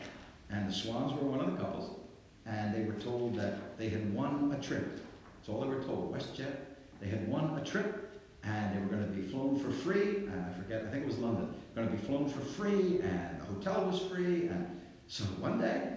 and 0.51 0.69
the 0.69 0.73
Swans 0.73 1.12
were 1.12 1.29
one 1.29 1.40
of 1.40 1.53
the 1.53 1.59
couples. 1.59 1.99
And 2.47 2.75
they 2.75 2.85
were 2.85 2.99
told 3.01 3.35
that 3.37 3.77
they 3.79 3.88
had 3.88 4.14
won 4.14 4.57
a 4.57 4.62
trip. 4.62 5.01
That's 5.46 5.54
all 5.54 5.62
they 5.62 5.68
were 5.68 5.82
told. 5.82 6.12
WestJet, 6.12 6.56
they 7.00 7.06
had 7.06 7.28
won 7.28 7.56
a 7.56 7.64
trip, 7.64 8.20
and 8.42 8.74
they 8.74 8.80
were 8.80 8.87
going 8.87 9.06
to 9.06 9.12
be 9.12 9.22
flown 9.28 9.56
for 9.56 9.70
free. 9.70 10.26
And 10.26 10.44
I 10.44 10.52
forget, 10.61 10.85
I 10.85 10.90
think 10.90 11.04
it 11.04 11.06
was 11.06 11.18
London. 11.18 11.54
Going 11.76 11.87
to 11.87 11.94
be 11.94 12.02
flown 12.02 12.28
for 12.28 12.40
free, 12.40 12.98
and 13.00 13.40
the 13.40 13.44
hotel 13.44 13.85
was 13.85 14.00
free. 14.11 14.48
And 14.48 14.80
so 15.06 15.22
one 15.38 15.61
day, 15.61 15.92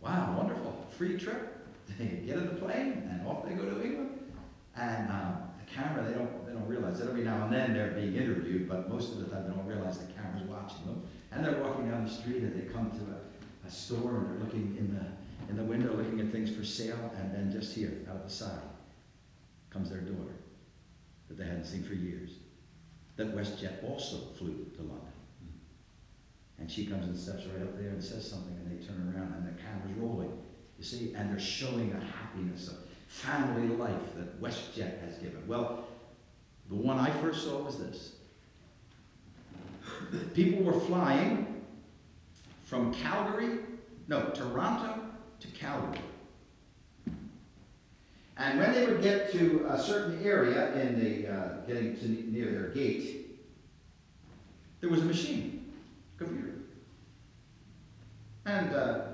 wow, 0.00 0.34
wonderful, 0.38 0.86
free 0.96 1.18
trip. 1.18 1.50
They 1.98 2.06
get 2.24 2.38
in 2.38 2.46
the 2.46 2.54
plane, 2.54 3.06
and 3.10 3.26
off 3.28 3.46
they 3.46 3.52
go 3.52 3.66
to 3.66 3.84
England. 3.84 4.18
And 4.74 5.10
um, 5.10 5.36
the 5.60 5.70
camera, 5.70 6.02
they 6.02 6.14
don't, 6.14 6.46
they 6.46 6.54
don't 6.54 6.66
realize 6.66 6.98
that 6.98 7.08
every 7.10 7.24
now 7.24 7.44
and 7.44 7.52
then 7.52 7.74
they're 7.74 7.90
being 7.90 8.16
interviewed, 8.16 8.66
but 8.66 8.88
most 8.88 9.12
of 9.12 9.18
the 9.18 9.26
time 9.26 9.46
they 9.46 9.54
don't 9.54 9.66
realize 9.66 9.98
the 9.98 10.10
camera's 10.14 10.48
watching 10.48 10.86
them. 10.86 11.02
And 11.30 11.44
they're 11.44 11.62
walking 11.62 11.90
down 11.90 12.06
the 12.06 12.10
street 12.10 12.38
and 12.38 12.58
they 12.58 12.72
come 12.72 12.90
to 12.90 12.96
a, 12.96 13.68
a 13.68 13.70
store 13.70 14.16
and 14.16 14.30
they're 14.30 14.44
looking 14.46 14.74
in 14.78 14.94
the, 14.94 15.04
in 15.50 15.58
the 15.58 15.62
window, 15.62 15.94
looking 15.94 16.20
at 16.20 16.32
things 16.32 16.48
for 16.50 16.64
sale, 16.64 17.12
and 17.18 17.34
then 17.34 17.52
just 17.52 17.74
here, 17.74 17.92
out 18.08 18.16
of 18.16 18.24
the 18.24 18.30
side, 18.30 18.62
comes 19.74 19.90
their 19.90 20.00
daughter 20.00 20.36
that 21.28 21.36
they 21.36 21.44
hadn't 21.44 21.66
seen 21.66 21.82
for 21.82 21.94
years. 21.94 22.30
That 23.16 23.36
WestJet 23.36 23.84
also 23.84 24.18
flew 24.38 24.66
to 24.76 24.82
London. 24.82 25.12
And 26.58 26.70
she 26.70 26.86
comes 26.86 27.04
and 27.06 27.18
steps 27.18 27.44
right 27.46 27.62
up 27.62 27.76
there 27.76 27.90
and 27.90 28.02
says 28.02 28.28
something, 28.28 28.54
and 28.54 28.70
they 28.70 28.86
turn 28.86 29.12
around 29.14 29.34
and 29.34 29.46
the 29.46 29.60
camera's 29.60 29.98
rolling. 29.98 30.32
You 30.78 30.84
see, 30.84 31.12
and 31.14 31.30
they're 31.30 31.40
showing 31.40 31.90
the 31.90 31.98
happiness 31.98 32.68
of 32.68 32.76
family 33.08 33.76
life 33.76 34.14
that 34.16 34.40
WestJet 34.40 35.00
has 35.00 35.18
given. 35.18 35.46
Well, 35.46 35.88
the 36.68 36.76
one 36.76 36.98
I 36.98 37.10
first 37.20 37.44
saw 37.44 37.62
was 37.62 37.78
this. 37.78 38.12
People 40.34 40.64
were 40.64 40.80
flying 40.80 41.62
from 42.64 42.94
Calgary, 42.94 43.58
no, 44.08 44.30
Toronto 44.30 45.00
to 45.40 45.48
Calgary. 45.48 46.00
And 48.36 48.58
when 48.58 48.72
they 48.72 48.86
would 48.86 49.02
get 49.02 49.30
to 49.32 49.66
a 49.68 49.80
certain 49.80 50.24
area 50.24 50.72
in 50.74 50.98
the, 50.98 51.32
uh, 51.32 51.48
getting 51.66 51.96
to 51.98 52.08
near 52.08 52.50
their 52.50 52.68
gate, 52.70 53.38
there 54.80 54.90
was 54.90 55.02
a 55.02 55.04
machine, 55.04 55.72
a 56.16 56.24
computer. 56.24 56.54
And 58.44 58.74
uh, 58.74 59.04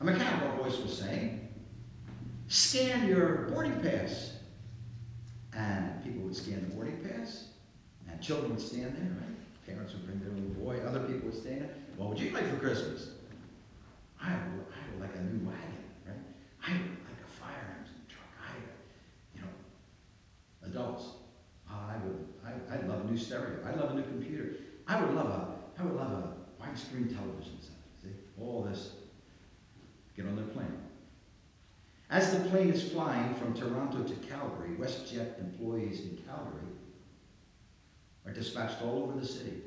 a 0.00 0.04
mechanical 0.04 0.62
voice 0.62 0.78
was 0.78 0.96
saying, 0.96 1.48
scan 2.46 3.06
your 3.06 3.48
boarding 3.50 3.80
pass. 3.80 4.32
And 5.54 6.02
people 6.04 6.22
would 6.22 6.36
scan 6.36 6.66
the 6.68 6.74
boarding 6.74 6.98
pass, 6.98 7.48
and 8.08 8.20
children 8.22 8.52
would 8.52 8.60
stand 8.60 8.94
there, 8.94 9.10
right? 9.20 9.66
Parents 9.66 9.92
would 9.92 10.06
bring 10.06 10.20
their 10.20 10.30
little 10.30 10.54
boy, 10.62 10.86
other 10.86 11.00
people 11.00 11.30
would 11.30 11.36
stand 11.36 11.62
there. 11.62 11.70
What 11.96 12.10
would 12.10 12.20
you 12.20 12.30
like 12.30 12.48
for 12.48 12.56
Christmas? 12.56 13.08
I 14.22 14.30
would, 14.30 14.66
I 14.70 14.92
would 14.92 15.00
like 15.00 15.16
a 15.16 15.20
new 15.22 15.44
wagon, 15.48 15.84
right? 16.06 16.16
I 16.64 16.72
would 16.72 17.02
like 17.04 17.18
a 17.26 17.30
fire 17.40 17.76
engine 17.80 18.02
truck. 18.08 18.28
I, 18.40 18.54
you 19.34 19.40
know, 19.40 19.48
adults. 20.68 21.06
I 21.68 21.96
would, 22.04 22.28
I, 22.46 22.74
I'd 22.74 22.88
love 22.88 23.04
a 23.04 23.10
new 23.10 23.17
stereo. 23.28 23.58
I'd 23.66 23.76
love 23.76 23.90
a 23.90 23.94
new 23.94 24.02
computer. 24.02 24.56
I 24.86 25.00
would 25.00 25.14
love 25.14 25.26
a, 25.26 25.80
I 25.80 25.84
would 25.84 25.96
love 25.96 26.12
a 26.12 26.62
widescreen 26.62 27.14
television 27.14 27.58
set. 27.60 27.76
See, 28.02 28.08
all 28.40 28.62
this. 28.62 28.92
Get 30.16 30.26
on 30.26 30.36
their 30.36 30.46
plane. 30.46 30.78
As 32.10 32.32
the 32.32 32.48
plane 32.48 32.70
is 32.70 32.90
flying 32.90 33.34
from 33.34 33.52
Toronto 33.52 34.02
to 34.02 34.14
Calgary, 34.26 34.70
WestJet 34.78 35.38
employees 35.38 36.00
in 36.00 36.18
Calgary 36.26 36.72
are 38.24 38.32
dispatched 38.32 38.82
all 38.82 39.02
over 39.02 39.20
the 39.20 39.26
city, 39.26 39.62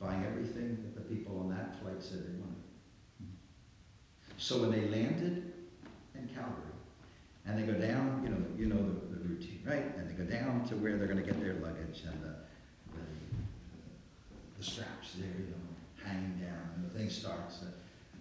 buying 0.00 0.24
everything 0.26 0.78
that 0.82 0.94
the 0.96 1.14
people 1.14 1.38
on 1.38 1.48
that 1.50 1.80
flight 1.80 2.02
said 2.02 2.26
they 2.26 2.38
wanted. 2.40 2.56
So 4.36 4.60
when 4.60 4.72
they 4.72 4.88
landed 4.88 5.52
in 6.14 6.28
Calgary, 6.34 6.74
and 7.46 7.56
they 7.56 7.72
go 7.72 7.78
down, 7.78 8.22
you 8.24 8.30
know, 8.30 8.44
you 8.58 8.66
know 8.66 8.84
the, 8.84 9.05
the 9.18 9.28
routine, 9.28 9.62
right? 9.64 9.96
And 9.96 10.08
they 10.08 10.14
go 10.14 10.24
down 10.24 10.64
to 10.68 10.76
where 10.76 10.96
they're 10.96 11.06
going 11.08 11.22
to 11.22 11.24
get 11.24 11.40
their 11.40 11.54
luggage, 11.54 12.02
and 12.06 12.22
the, 12.22 12.34
the, 12.92 13.04
the 14.58 14.64
straps 14.64 15.14
there, 15.16 15.28
you 15.38 15.50
know, 15.50 16.04
hanging 16.04 16.38
down, 16.38 16.70
and 16.76 16.84
the 16.84 16.98
thing 16.98 17.10
starts. 17.10 17.58
The, 17.58 17.68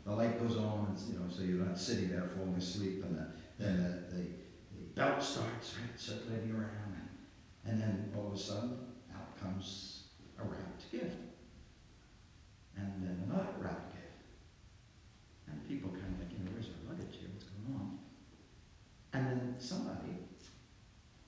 the 0.09 0.15
light 0.15 0.39
goes 0.39 0.57
on, 0.57 0.95
you 1.07 1.19
know, 1.19 1.25
so 1.29 1.43
you're 1.43 1.65
not 1.65 1.77
sitting 1.77 2.09
there 2.09 2.29
falling 2.35 2.55
asleep, 2.55 3.03
and 3.03 3.17
the, 3.17 3.27
then 3.59 3.77
the, 3.77 4.15
the, 4.15 4.23
the 4.23 4.85
belt 4.95 5.21
starts, 5.21 5.75
right, 5.75 5.99
circulating 5.99 6.51
around, 6.51 6.95
and, 7.65 7.71
and 7.71 7.81
then 7.81 8.11
all 8.15 8.27
of 8.27 8.33
a 8.33 8.37
sudden, 8.37 8.77
out 9.15 9.39
comes 9.41 10.03
a 10.39 10.43
wrapped 10.43 10.91
gift, 10.91 11.17
and 12.77 12.91
then 13.01 13.23
another 13.27 13.47
wrapped 13.59 13.93
gift. 13.93 14.03
And 15.47 15.67
people 15.67 15.89
kind 15.89 16.13
of 16.13 16.19
like, 16.19 16.31
you 16.37 16.43
know, 16.43 16.51
where's 16.51 16.67
our 16.67 16.93
luggage 16.93 17.17
here? 17.19 17.29
What's 17.33 17.45
going 17.45 17.79
on? 17.79 17.99
And 19.13 19.25
then 19.27 19.55
somebody 19.59 20.24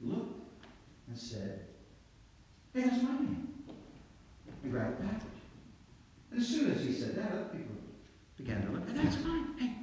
looked 0.09 0.41
and 1.07 1.17
said, 1.17 1.61
Hey, 2.73 2.81
that's 2.81 3.01
my 3.01 3.11
name. 3.11 3.53
And 4.63 4.71
grabbed 4.71 4.99
a 4.99 5.07
package. 5.07 5.27
And 6.31 6.41
as 6.41 6.47
soon 6.47 6.71
as 6.71 6.81
he 6.81 6.93
said 6.93 7.15
that, 7.15 7.31
other 7.31 7.45
people 7.45 7.75
began 8.37 8.65
to 8.65 8.71
look, 8.71 8.87
and 8.87 8.97
that's 8.97 9.17
mine. 9.23 9.55
Hey. 9.57 9.75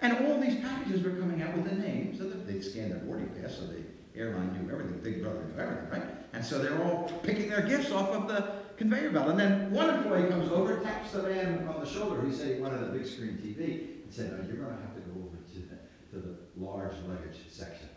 And 0.00 0.26
all 0.26 0.40
these 0.40 0.60
packages 0.60 1.02
were 1.02 1.12
coming 1.12 1.42
out 1.42 1.54
with 1.54 1.64
the 1.64 1.76
names. 1.76 2.18
So 2.18 2.24
they'd 2.24 2.62
scanned 2.62 2.90
their 2.90 2.98
boarding 2.98 3.28
pass, 3.40 3.56
so 3.56 3.66
the 3.66 3.82
airline 4.18 4.52
knew 4.52 4.70
everything. 4.72 4.98
Big 4.98 5.22
Brother 5.22 5.44
knew 5.44 5.62
everything, 5.62 5.90
right? 5.90 6.02
And 6.32 6.44
so 6.44 6.58
they're 6.58 6.82
all 6.82 7.10
picking 7.22 7.48
their 7.50 7.62
gifts 7.62 7.92
off 7.92 8.10
of 8.10 8.28
the 8.28 8.52
conveyor 8.76 9.10
belt. 9.10 9.28
And 9.28 9.38
then 9.38 9.70
one 9.70 9.88
employee 9.90 10.28
comes 10.28 10.50
over, 10.50 10.80
taps 10.80 11.12
the 11.12 11.22
man 11.22 11.68
on 11.68 11.80
the 11.80 11.86
shoulder. 11.88 12.24
He 12.26 12.32
said 12.32 12.56
he 12.56 12.60
wanted 12.60 12.82
a 12.82 12.86
big 12.86 13.06
screen 13.06 13.38
TV. 13.38 14.02
And 14.02 14.12
said, 14.12 14.30
you're 14.48 14.56
going 14.56 14.76
to 14.76 14.82
have 14.82 14.94
to 14.94 15.00
go 15.00 15.20
over 15.24 15.36
to 15.36 15.58
the, 15.60 15.78
to 16.10 16.26
the 16.26 16.36
large 16.56 16.94
luggage 17.08 17.38
section. 17.48 17.88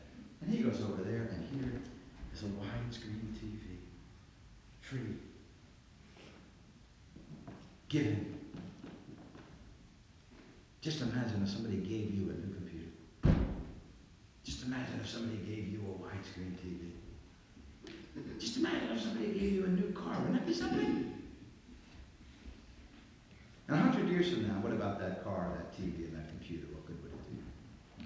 And 0.46 0.54
he 0.54 0.64
goes 0.64 0.80
over 0.82 1.02
there, 1.02 1.30
and 1.34 1.50
here 1.60 1.82
is 2.34 2.44
a 2.44 2.46
widescreen 2.46 3.34
TV. 3.34 3.78
Free. 4.80 5.16
Given. 7.90 8.36
Just 10.82 11.02
imagine 11.02 11.42
if 11.44 11.50
somebody 11.50 11.78
gave 11.78 12.14
you 12.14 12.30
a 12.30 12.34
new 12.34 12.54
computer. 12.54 13.40
Just 14.44 14.64
imagine 14.64 15.00
if 15.02 15.10
somebody 15.10 15.38
gave 15.38 15.68
you 15.70 15.80
a 15.80 16.04
widescreen 16.04 16.54
TV. 16.62 16.92
Just 18.40 18.58
imagine 18.58 18.92
if 18.92 19.02
somebody 19.02 19.28
gave 19.28 19.52
you 19.52 19.66
a 19.66 19.70
new 19.70 19.92
car. 19.94 20.16
Wouldn't 20.20 20.36
that 20.36 20.46
be 20.46 20.54
something? 20.54 21.12
And 23.68 23.76
a 23.76 23.80
hundred 23.80 24.10
years 24.10 24.30
from 24.30 24.48
now, 24.48 24.60
what 24.62 24.74
about 24.74 25.00
that 25.00 25.24
car, 25.24 25.50
that 25.56 25.74
TV, 25.74 26.06
and 26.06 26.16
that 26.16 26.30
computer? 26.30 26.68
What 26.72 26.86
good 26.86 27.02
would 27.02 27.12
it 27.12 27.30
do? 27.32 28.06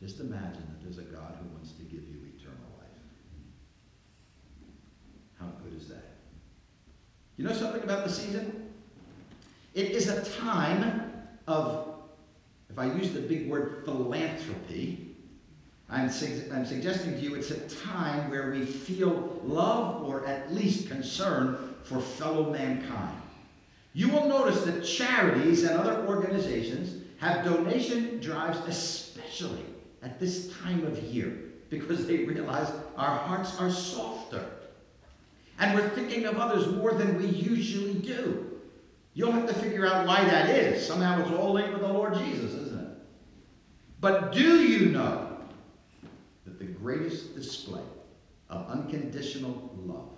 Just 0.00 0.20
imagine 0.20 0.64
that 0.66 0.82
there's 0.82 0.96
a 0.96 1.02
God 1.02 1.36
who 1.40 1.48
wants 1.50 1.72
to 1.72 1.82
give 1.82 2.02
you 2.02 2.16
eternal 2.34 2.56
life. 2.78 2.88
How 5.38 5.46
good 5.62 5.78
is 5.78 5.88
that? 5.88 6.16
You 7.36 7.44
know 7.44 7.52
something 7.52 7.82
about 7.82 8.04
the 8.04 8.10
season? 8.10 8.70
It 9.74 9.90
is 9.90 10.08
a 10.08 10.24
time 10.40 11.02
of, 11.46 11.94
if 12.70 12.78
I 12.78 12.86
use 12.86 13.12
the 13.12 13.20
big 13.20 13.48
word 13.48 13.82
philanthropy, 13.84 15.16
I'm, 15.90 16.08
su- 16.08 16.50
I'm 16.52 16.64
suggesting 16.64 17.14
to 17.14 17.20
you 17.20 17.34
it's 17.34 17.50
a 17.50 17.60
time 17.68 18.30
where 18.30 18.50
we 18.50 18.64
feel 18.64 19.40
love 19.44 20.02
or 20.02 20.26
at 20.26 20.54
least 20.54 20.88
concern 20.88 21.74
for 21.82 22.00
fellow 22.00 22.50
mankind. 22.50 23.20
You 23.92 24.08
will 24.08 24.28
notice 24.28 24.62
that 24.62 24.82
charities 24.82 25.64
and 25.64 25.78
other 25.78 26.06
organizations 26.06 27.04
have 27.18 27.44
donation 27.44 28.20
drives, 28.20 28.58
especially 28.66 29.64
at 30.02 30.18
this 30.18 30.56
time 30.58 30.84
of 30.86 30.98
year, 31.04 31.38
because 31.68 32.06
they 32.06 32.18
realize 32.18 32.70
our 32.96 33.16
hearts 33.16 33.58
are 33.58 33.70
softer. 33.70 34.44
And 35.58 35.74
we're 35.74 35.90
thinking 35.90 36.24
of 36.24 36.38
others 36.38 36.66
more 36.68 36.94
than 36.94 37.18
we 37.18 37.26
usually 37.26 37.94
do. 37.94 38.46
You'll 39.12 39.32
have 39.32 39.46
to 39.48 39.54
figure 39.54 39.86
out 39.86 40.06
why 40.06 40.24
that 40.24 40.48
is. 40.48 40.86
Somehow 40.86 41.20
it's 41.20 41.30
all 41.30 41.52
linked 41.52 41.72
with 41.72 41.82
the 41.82 41.92
Lord 41.92 42.14
Jesus, 42.14 42.52
isn't 42.52 42.80
it? 42.80 42.96
But 44.00 44.32
do 44.32 44.62
you 44.62 44.90
know 44.90 45.36
that 46.46 46.58
the 46.58 46.64
greatest 46.64 47.34
display 47.34 47.82
of 48.48 48.68
unconditional 48.68 49.76
love 49.84 50.08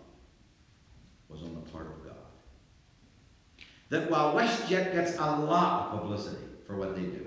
was 1.28 1.42
on 1.42 1.54
the 1.54 1.70
part 1.72 1.86
of 1.86 2.04
God? 2.04 2.12
That 3.88 4.10
while 4.10 4.34
WestJet 4.34 4.92
gets 4.92 5.16
a 5.18 5.36
lot 5.36 5.92
of 5.92 6.00
publicity 6.00 6.44
for 6.66 6.76
what 6.76 6.94
they 6.94 7.02
do, 7.02 7.26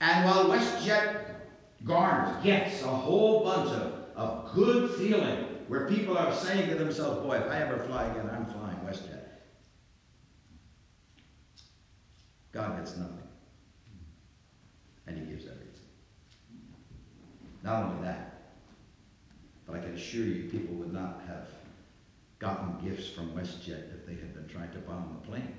and 0.00 0.24
while 0.24 0.44
WestJet 0.44 1.37
garners, 1.84 2.42
gets 2.44 2.82
a 2.82 2.88
whole 2.88 3.44
bunch 3.44 3.70
of, 3.70 3.92
of 4.16 4.54
good 4.54 4.90
feeling 4.92 5.44
where 5.68 5.86
people 5.86 6.16
are 6.16 6.34
saying 6.34 6.68
to 6.70 6.74
themselves, 6.74 7.24
boy, 7.24 7.36
if 7.36 7.50
I 7.50 7.60
ever 7.60 7.78
fly 7.84 8.06
again, 8.06 8.30
I'm 8.32 8.46
flying 8.46 8.78
WestJet. 8.78 9.24
God 12.52 12.78
gets 12.78 12.96
nothing. 12.96 13.28
And 15.06 15.18
he 15.18 15.24
gives 15.24 15.44
everything. 15.44 15.64
Not 17.62 17.84
only 17.84 18.04
that, 18.04 18.52
but 19.66 19.76
I 19.76 19.80
can 19.80 19.94
assure 19.94 20.24
you 20.24 20.48
people 20.50 20.74
would 20.76 20.92
not 20.92 21.22
have 21.26 21.46
gotten 22.38 22.78
gifts 22.82 23.08
from 23.08 23.30
WestJet 23.30 23.94
if 23.94 24.06
they 24.06 24.14
had 24.14 24.34
been 24.34 24.48
trying 24.48 24.70
to 24.72 24.78
bomb 24.78 25.18
the 25.20 25.28
plane 25.28 25.54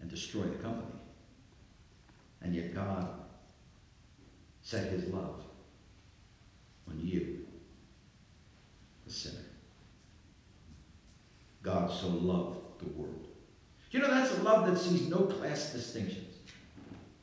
and 0.00 0.10
destroy 0.10 0.42
the 0.42 0.62
company. 0.62 0.92
And 2.42 2.54
yet 2.54 2.74
God 2.74 3.23
set 4.64 4.90
his 4.90 5.04
love 5.04 5.42
on 6.88 6.98
you, 6.98 7.46
the 9.06 9.12
sinner. 9.12 9.44
God 11.62 11.90
so 11.90 12.08
loved 12.08 12.58
the 12.78 12.88
world. 12.98 13.28
You 13.90 14.00
know, 14.00 14.08
that's 14.08 14.36
a 14.36 14.42
love 14.42 14.66
that 14.66 14.76
sees 14.76 15.08
no 15.08 15.18
class 15.18 15.72
distinctions. 15.72 16.34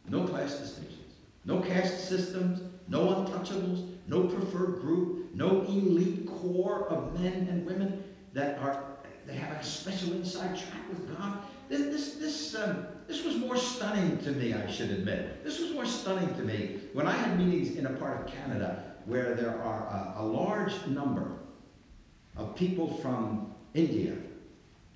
No 0.07 0.25
class 0.25 0.57
distinctions. 0.57 1.15
No 1.43 1.59
caste 1.59 2.07
systems, 2.07 2.61
no 2.87 3.07
untouchables, 3.07 3.87
no 4.07 4.23
preferred 4.23 4.79
group, 4.79 5.33
no 5.33 5.63
elite 5.63 6.27
core 6.27 6.87
of 6.89 7.19
men 7.19 7.47
and 7.49 7.65
women 7.65 8.03
that 8.33 8.59
are 8.59 8.85
they 9.25 9.33
have 9.33 9.57
a 9.57 9.63
special 9.63 10.13
inside 10.13 10.57
track 10.57 10.87
with 10.89 11.17
God. 11.17 11.43
This 11.71 11.83
this 11.83 12.15
this 12.15 12.55
um, 12.55 12.85
this 13.07 13.23
was 13.23 13.37
more 13.37 13.55
stunning 13.55 14.17
to 14.25 14.31
me, 14.33 14.53
I 14.53 14.69
should 14.69 14.89
admit. 14.89 15.41
This 15.41 15.61
was 15.61 15.71
more 15.71 15.85
stunning 15.85 16.35
to 16.35 16.41
me 16.41 16.81
when 16.91 17.07
I 17.07 17.13
had 17.13 17.39
meetings 17.39 17.77
in 17.77 17.85
a 17.85 17.91
part 17.91 18.19
of 18.19 18.33
Canada 18.33 18.83
where 19.05 19.35
there 19.35 19.57
are 19.63 20.15
a, 20.17 20.21
a 20.21 20.25
large 20.25 20.73
number 20.87 21.31
of 22.35 22.57
people 22.57 22.97
from 22.97 23.55
India 23.73 24.17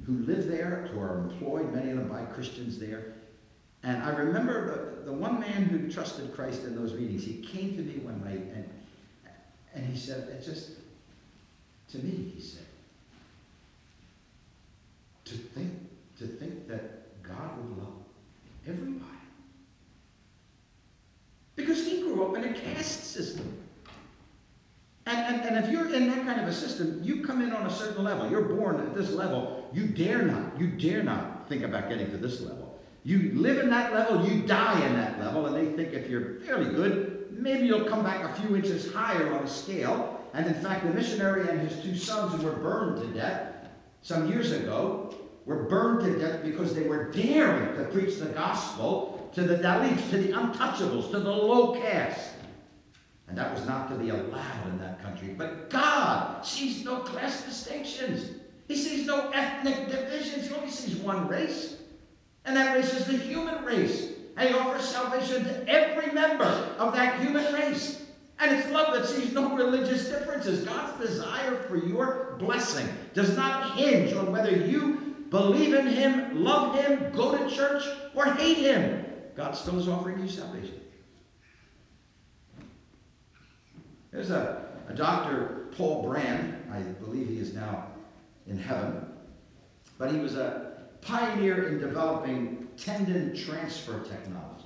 who 0.06 0.18
live 0.26 0.48
there, 0.48 0.90
who 0.92 1.00
are 1.00 1.20
employed, 1.20 1.74
many 1.74 1.92
of 1.92 1.98
them 1.98 2.10
by 2.10 2.24
Christians 2.26 2.78
there. 2.78 3.14
And 3.84 4.04
I 4.04 4.10
remember 4.10 5.00
the, 5.00 5.12
the 5.12 5.14
one 5.14 5.40
man 5.40 5.64
who 5.64 5.90
trusted 5.90 6.36
Christ 6.36 6.66
in 6.66 6.76
those 6.76 6.94
meetings, 6.94 7.24
he 7.24 7.36
came 7.36 7.78
to 7.78 7.84
me 7.84 8.00
one 8.00 8.22
night 8.22 8.44
and, 8.54 8.70
and 9.74 9.86
he 9.86 9.98
said, 9.98 10.28
it 10.28 10.44
just, 10.44 10.72
to 11.92 12.00
me, 12.00 12.34
he 12.36 12.42
said, 12.42 12.66
to 15.24 15.36
think, 15.36 15.72
to 16.20 16.28
think 16.28 16.68
that 16.68 17.22
God 17.24 17.58
would 17.58 17.78
love 17.78 17.94
everybody. 18.68 19.12
Because 21.56 21.86
he 21.86 22.02
grew 22.02 22.26
up 22.26 22.36
in 22.38 22.44
a 22.44 22.54
caste 22.54 23.12
system. 23.12 23.58
And, 25.06 25.18
and, 25.18 25.46
and 25.46 25.66
if 25.66 25.72
you're 25.72 25.94
in 25.94 26.10
that 26.10 26.26
kind 26.26 26.42
of 26.42 26.48
a 26.48 26.54
system, 26.54 27.00
you 27.04 27.24
come 27.24 27.42
in 27.42 27.54
on 27.54 27.66
a 27.66 27.70
certain 27.70 28.04
level. 28.04 28.30
You're 28.30 28.42
born 28.42 28.80
at 28.80 28.96
this 28.96 29.12
level. 29.12 29.70
You 29.72 29.86
dare 29.88 30.24
not, 30.24 30.60
you 30.60 30.68
dare 30.68 31.04
not 31.04 31.48
think 31.48 31.64
about 31.64 31.90
getting 31.90 32.10
to 32.12 32.18
this 32.18 32.42
level. 32.42 32.80
You 33.04 33.34
live 33.34 33.60
in 33.60 33.70
that 33.70 33.94
level, 33.94 34.28
you 34.28 34.42
die 34.42 34.84
in 34.84 34.94
that 34.96 35.20
level, 35.20 35.46
and 35.46 35.56
they 35.56 35.72
think 35.76 35.94
if 35.94 36.10
you're 36.10 36.40
fairly 36.40 36.74
good, 36.74 37.28
maybe 37.32 37.68
you'll 37.68 37.86
come 37.86 38.04
back 38.04 38.24
a 38.24 38.42
few 38.42 38.56
inches 38.56 38.92
higher 38.92 39.32
on 39.32 39.44
a 39.44 39.48
scale. 39.48 40.20
And 40.34 40.48
in 40.48 40.56
fact, 40.56 40.86
the 40.86 40.92
missionary 40.92 41.48
and 41.48 41.62
his 41.62 41.84
two 41.84 41.96
sons 41.96 42.34
who 42.34 42.48
were 42.48 42.56
burned 42.56 43.00
to 43.02 43.08
death 43.20 43.54
some 44.02 44.28
years 44.28 44.52
ago 44.52 45.16
were 45.46 45.64
burned 45.64 46.06
to 46.06 46.20
death 46.20 46.44
because 46.44 46.74
they 46.74 46.88
were 46.88 47.12
daring 47.12 47.78
to 47.78 47.84
preach 47.86 48.18
the 48.18 48.28
gospel 48.28 49.30
to 49.34 49.44
the 49.44 49.58
Dalits, 49.58 50.10
to 50.10 50.18
the 50.18 50.32
untouchables, 50.34 51.12
to 51.12 51.20
the 51.20 51.32
low 51.32 51.80
caste. 51.80 52.32
And 53.28 53.38
that 53.38 53.54
was 53.54 53.66
not 53.66 53.90
to 53.90 53.96
be 53.96 54.10
allowed 54.10 54.68
in 54.70 54.78
that 54.80 55.02
country. 55.02 55.30
But 55.38 55.70
God 55.70 56.46
sees 56.46 56.86
no 56.86 56.98
class 56.98 57.44
distinctions. 57.44 58.30
He 58.68 58.76
sees 58.76 59.06
no 59.06 59.30
ethnic 59.32 59.88
divisions. 59.90 60.48
He 60.48 60.54
only 60.56 60.70
sees 60.70 60.96
one 60.98 61.28
race. 61.28 61.78
And 62.46 62.56
that 62.56 62.76
race 62.76 62.94
is 62.94 63.06
the 63.06 63.18
human 63.18 63.64
race. 63.64 64.12
And 64.38 64.50
he 64.50 64.56
offers 64.56 64.88
salvation 64.88 65.44
to 65.44 65.68
every 65.68 66.12
member 66.12 66.46
of 66.78 66.94
that 66.94 67.20
human 67.20 67.54
race. 67.54 68.04
And 68.40 68.56
it's 68.56 68.70
love 68.70 68.94
that 68.94 69.06
sees 69.06 69.34
no 69.34 69.56
religious 69.56 70.10
differences. 70.10 70.66
God's 70.66 71.00
desire 71.00 71.56
for 71.64 71.78
your 71.78 72.36
blessing 72.38 72.88
does 73.14 73.36
not 73.36 73.76
hinge 73.78 74.14
on 74.14 74.32
whether 74.32 74.52
you 74.52 75.15
believe 75.30 75.74
in 75.74 75.88
him, 75.88 76.44
love 76.44 76.76
him, 76.76 77.12
go 77.14 77.38
to 77.38 77.54
church, 77.54 77.84
or 78.14 78.26
hate 78.34 78.58
him. 78.58 79.06
God 79.36 79.52
still 79.52 79.80
is 79.80 79.88
offering 79.88 80.20
you 80.20 80.28
salvation. 80.28 80.80
There's 84.12 84.30
a, 84.30 84.66
a 84.88 84.94
Dr. 84.94 85.68
Paul 85.72 86.04
Brand, 86.04 86.64
I 86.72 86.80
believe 86.80 87.28
he 87.28 87.40
is 87.40 87.54
now 87.54 87.88
in 88.48 88.58
heaven, 88.58 89.06
but 89.98 90.12
he 90.12 90.20
was 90.20 90.36
a 90.36 90.78
pioneer 91.02 91.68
in 91.68 91.80
developing 91.80 92.68
tendon 92.78 93.36
transfer 93.36 94.00
technology 94.04 94.66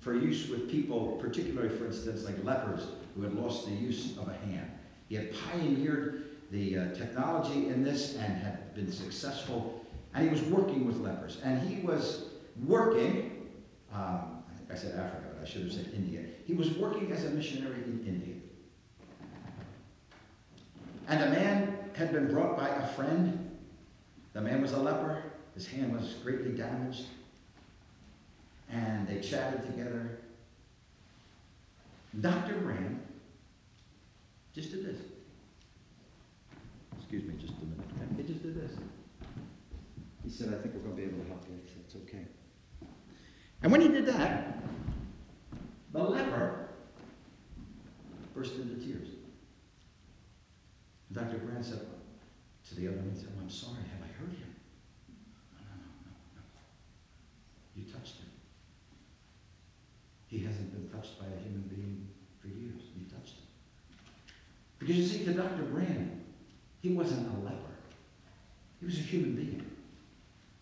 for 0.00 0.14
use 0.14 0.48
with 0.48 0.70
people, 0.70 1.18
particularly, 1.20 1.68
for 1.76 1.86
instance, 1.86 2.24
like 2.24 2.42
lepers 2.44 2.86
who 3.14 3.22
had 3.22 3.34
lost 3.34 3.66
the 3.66 3.72
use 3.72 4.16
of 4.16 4.28
a 4.28 4.46
hand. 4.46 4.70
He 5.08 5.16
had 5.16 5.34
pioneered 5.34 6.27
the 6.50 6.78
uh, 6.78 6.94
technology 6.94 7.68
in 7.68 7.82
this 7.82 8.16
and 8.16 8.42
had 8.42 8.74
been 8.74 8.90
successful, 8.90 9.84
and 10.14 10.24
he 10.24 10.30
was 10.30 10.42
working 10.42 10.86
with 10.86 10.96
lepers. 10.98 11.38
And 11.44 11.60
he 11.68 11.84
was 11.84 12.30
working, 12.64 13.46
um, 13.92 14.42
I 14.50 14.56
think 14.56 14.70
I 14.70 14.74
said 14.74 14.98
Africa, 14.98 15.26
but 15.34 15.46
I 15.46 15.48
should 15.48 15.62
have 15.62 15.72
said 15.72 15.90
India. 15.94 16.22
He 16.46 16.54
was 16.54 16.70
working 16.76 17.12
as 17.12 17.24
a 17.24 17.30
missionary 17.30 17.82
in 17.84 18.04
India. 18.06 18.34
And 21.08 21.22
a 21.22 21.30
man 21.30 21.78
had 21.94 22.12
been 22.12 22.30
brought 22.30 22.56
by 22.56 22.68
a 22.68 22.86
friend. 22.88 23.56
The 24.32 24.40
man 24.40 24.60
was 24.62 24.72
a 24.72 24.78
leper. 24.78 25.22
His 25.54 25.66
hand 25.66 25.94
was 25.94 26.14
greatly 26.22 26.52
damaged. 26.52 27.06
And 28.70 29.08
they 29.08 29.20
chatted 29.20 29.66
together. 29.66 30.18
Dr. 32.20 32.54
Brand 32.58 33.00
just 34.54 34.70
did 34.70 34.84
this. 34.84 35.00
Excuse 37.10 37.26
me 37.26 37.40
just 37.40 37.54
a 37.62 37.64
minute. 37.64 38.18
He 38.18 38.22
just 38.22 38.42
did 38.42 38.54
this. 38.54 38.76
He 40.22 40.28
said, 40.28 40.48
I 40.48 40.60
think 40.60 40.74
we're 40.74 40.82
going 40.82 40.94
to 40.94 41.02
be 41.02 41.08
able 41.08 41.24
to 41.24 41.28
help 41.28 41.42
you. 41.48 41.54
I 41.56 41.66
said, 41.66 41.80
it's 41.86 41.96
okay. 41.96 42.26
And 43.62 43.72
when 43.72 43.80
he 43.80 43.88
did 43.88 44.04
that, 44.04 44.62
the 45.90 46.00
leper 46.00 46.68
burst 48.34 48.56
into 48.56 48.74
tears. 48.74 49.08
Dr. 51.10 51.38
Brand 51.38 51.64
said 51.64 51.80
to 52.68 52.74
the 52.74 52.88
other 52.88 52.96
man, 52.98 53.12
he 53.14 53.20
said, 53.20 53.30
oh, 53.34 53.40
I'm 53.40 53.48
sorry, 53.48 53.78
have 53.78 54.02
I 54.04 54.12
hurt 54.20 54.36
him? 54.36 54.54
No, 55.56 55.64
no, 55.64 55.76
no, 55.80 56.12
no, 56.36 56.42
no. 56.42 56.42
You 57.74 57.90
touched 57.90 58.18
him. 58.18 58.28
He 60.26 60.40
hasn't 60.40 60.72
been 60.74 60.90
touched 60.94 61.18
by 61.18 61.24
a 61.24 61.40
human 61.42 61.62
being 61.74 62.06
for 62.38 62.48
years. 62.48 62.82
You 62.94 63.06
touched 63.06 63.36
him. 63.36 63.46
Because 64.78 64.96
you 64.96 65.06
see, 65.06 65.24
to 65.24 65.32
Dr. 65.32 65.62
Brand, 65.62 66.17
he 66.80 66.90
wasn't 66.90 67.26
a 67.28 67.44
leper. 67.44 67.56
He 68.80 68.86
was 68.86 68.98
a 68.98 69.02
human 69.02 69.34
being. 69.34 69.64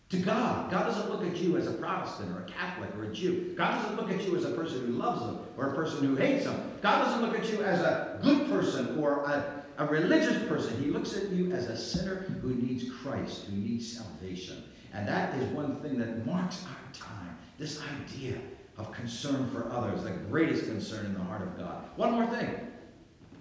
To 0.09 0.17
God, 0.17 0.71
God 0.71 0.85
doesn't 0.85 1.09
look 1.09 1.25
at 1.25 1.35
you 1.37 1.57
as 1.57 1.67
a 1.67 1.73
Protestant 1.73 2.31
or 2.31 2.41
a 2.41 2.45
Catholic 2.45 2.95
or 2.95 3.03
a 3.03 3.13
Jew. 3.13 3.53
God 3.57 3.81
doesn't 3.81 3.97
look 3.97 4.09
at 4.09 4.25
you 4.25 4.37
as 4.37 4.45
a 4.45 4.51
person 4.51 4.85
who 4.85 4.93
loves 4.93 5.21
them 5.21 5.39
or 5.57 5.69
a 5.71 5.75
person 5.75 6.05
who 6.05 6.15
hates 6.15 6.45
them. 6.45 6.71
God 6.81 7.03
doesn't 7.03 7.21
look 7.21 7.37
at 7.37 7.51
you 7.51 7.61
as 7.63 7.81
a 7.81 8.19
good 8.23 8.49
person 8.49 8.97
or 8.97 9.25
a 9.25 9.57
a 9.77 9.85
religious 9.85 10.47
person. 10.47 10.81
He 10.83 10.89
looks 10.89 11.15
at 11.15 11.29
you 11.29 11.51
as 11.51 11.67
a 11.67 11.77
sinner 11.77 12.15
who 12.41 12.55
needs 12.55 12.89
Christ, 12.89 13.45
who 13.45 13.55
needs 13.55 13.91
salvation. 13.91 14.63
And 14.93 15.07
that 15.07 15.35
is 15.35 15.47
one 15.51 15.79
thing 15.81 15.99
that 15.99 16.25
marks 16.25 16.63
our 16.65 16.93
time. 16.93 17.37
This 17.59 17.81
idea 18.01 18.39
of 18.77 18.91
concern 18.91 19.49
for 19.51 19.69
others, 19.71 20.03
the 20.03 20.11
greatest 20.11 20.65
concern 20.65 21.05
in 21.05 21.13
the 21.13 21.19
heart 21.19 21.41
of 21.41 21.57
God. 21.57 21.83
One 21.95 22.11
more 22.11 22.27
thing. 22.27 22.49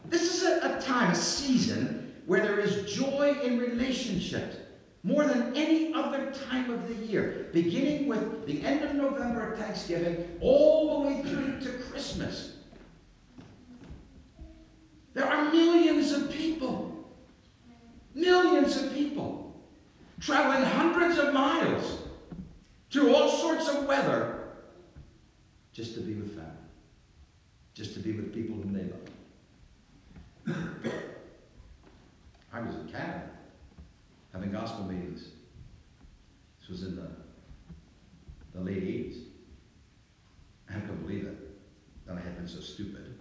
This 0.07 0.35
is 0.35 0.43
a, 0.43 0.77
a 0.77 0.81
time, 0.81 1.13
a 1.13 1.15
season, 1.15 2.06
where 2.27 2.41
there 2.41 2.59
is 2.59 2.93
joy 2.93 3.39
in 3.43 3.59
relationships 3.59 4.57
more 5.03 5.25
than 5.25 5.57
any 5.57 5.95
other 5.95 6.33
time 6.49 6.69
of 6.71 6.89
the 6.89 6.95
year, 7.07 7.49
beginning 7.53 8.09
with 8.09 8.45
the 8.47 8.61
end 8.63 8.83
of 8.83 8.97
November 8.97 9.53
at 9.53 9.59
Thanksgiving, 9.59 10.37
all 10.41 11.01
the 11.01 11.09
way 11.09 11.23
through 11.23 11.61
to 11.61 11.71
Christmas. 11.85 12.57
There 15.15 15.25
are 15.25 15.53
millions 15.53 16.11
of 16.11 16.31
people, 16.31 17.09
millions 18.15 18.77
of 18.77 18.93
people, 18.93 19.55
traveling 20.21 20.65
hundreds 20.65 21.19
of 21.19 21.33
miles 21.33 21.99
through 22.91 23.15
all 23.15 23.29
sorts 23.29 23.69
of 23.69 23.87
weather 23.87 24.49
just 25.73 25.95
to 25.95 26.01
be 26.01 26.15
with 26.15 26.35
family, 26.35 26.51
just 27.75 27.95
to 27.95 28.01
be 28.01 28.13
with 28.13 28.35
people 28.35 28.57
whom 28.57 28.73
they 28.73 28.85
love. 30.53 31.03
I 32.57 32.61
was 32.61 32.75
in 32.75 32.89
Canada 32.89 33.29
having 34.33 34.51
gospel 34.51 34.85
meetings. 34.85 35.29
This 36.59 36.69
was 36.71 36.83
in 36.85 36.97
the, 36.97 37.09
the 38.55 38.65
late 38.65 38.83
80s. 38.83 39.19
I 40.71 40.81
couldn't 40.81 41.03
believe 41.03 41.27
it 41.27 41.37
that 42.07 42.17
I 42.17 42.21
had 42.21 42.37
been 42.37 42.49
so 42.49 42.61
stupid 42.61 43.19